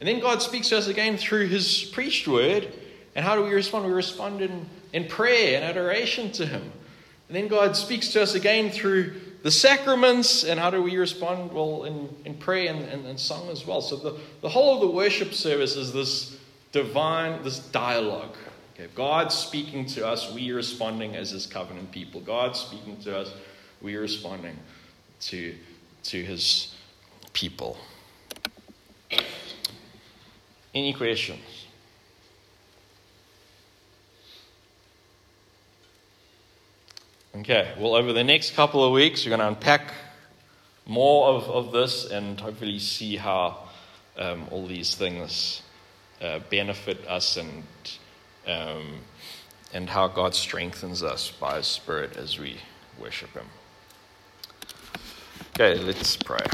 And 0.00 0.08
then 0.08 0.20
God 0.20 0.42
speaks 0.42 0.68
to 0.70 0.78
us 0.78 0.88
again 0.88 1.16
through 1.16 1.46
his 1.46 1.84
preached 1.84 2.26
word. 2.26 2.68
And 3.14 3.24
how 3.24 3.36
do 3.36 3.42
we 3.42 3.52
respond? 3.54 3.86
We 3.86 3.92
respond 3.92 4.42
in, 4.42 4.66
in 4.92 5.06
prayer 5.06 5.56
and 5.56 5.64
adoration 5.64 6.32
to 6.32 6.46
him. 6.46 6.72
And 7.30 7.36
then 7.36 7.46
God 7.46 7.76
speaks 7.76 8.08
to 8.08 8.22
us 8.22 8.34
again 8.34 8.70
through 8.70 9.12
the 9.44 9.52
sacraments. 9.52 10.42
And 10.42 10.58
how 10.58 10.68
do 10.68 10.82
we 10.82 10.96
respond? 10.96 11.52
Well, 11.52 11.84
in, 11.84 12.08
in 12.24 12.34
prayer 12.34 12.74
and, 12.74 12.82
and, 12.88 13.06
and 13.06 13.20
song 13.20 13.48
as 13.50 13.64
well. 13.64 13.80
So 13.80 13.94
the, 13.94 14.18
the 14.40 14.48
whole 14.48 14.74
of 14.74 14.80
the 14.80 14.90
worship 14.90 15.32
service 15.32 15.76
is 15.76 15.92
this 15.92 16.36
divine, 16.72 17.44
this 17.44 17.60
dialogue. 17.60 18.34
Okay, 18.74 18.88
God 18.96 19.30
speaking 19.30 19.86
to 19.86 20.04
us, 20.04 20.32
we 20.32 20.50
responding 20.50 21.14
as 21.14 21.30
his 21.30 21.46
covenant 21.46 21.92
people. 21.92 22.20
God 22.20 22.56
speaking 22.56 22.96
to 23.02 23.16
us, 23.16 23.32
we 23.80 23.94
responding 23.94 24.56
to, 25.20 25.54
to 26.02 26.24
his 26.24 26.74
people. 27.32 27.78
Any 30.74 30.92
questions? 30.94 31.59
Okay, 37.32 37.72
well, 37.78 37.94
over 37.94 38.12
the 38.12 38.24
next 38.24 38.56
couple 38.56 38.84
of 38.84 38.92
weeks, 38.92 39.24
we're 39.24 39.30
going 39.30 39.38
to 39.38 39.46
unpack 39.46 39.94
more 40.84 41.28
of, 41.28 41.44
of 41.44 41.70
this 41.70 42.10
and 42.10 42.40
hopefully 42.40 42.80
see 42.80 43.14
how 43.14 43.68
um, 44.18 44.48
all 44.50 44.66
these 44.66 44.96
things 44.96 45.62
uh, 46.20 46.40
benefit 46.50 47.06
us 47.06 47.36
and, 47.36 47.62
um, 48.48 48.98
and 49.72 49.88
how 49.88 50.08
God 50.08 50.34
strengthens 50.34 51.04
us 51.04 51.30
by 51.30 51.58
His 51.58 51.68
Spirit 51.68 52.16
as 52.16 52.36
we 52.36 52.56
worship 53.00 53.32
Him. 53.32 53.46
Okay, 55.54 55.78
let's 55.80 56.16
pray. 56.16 56.46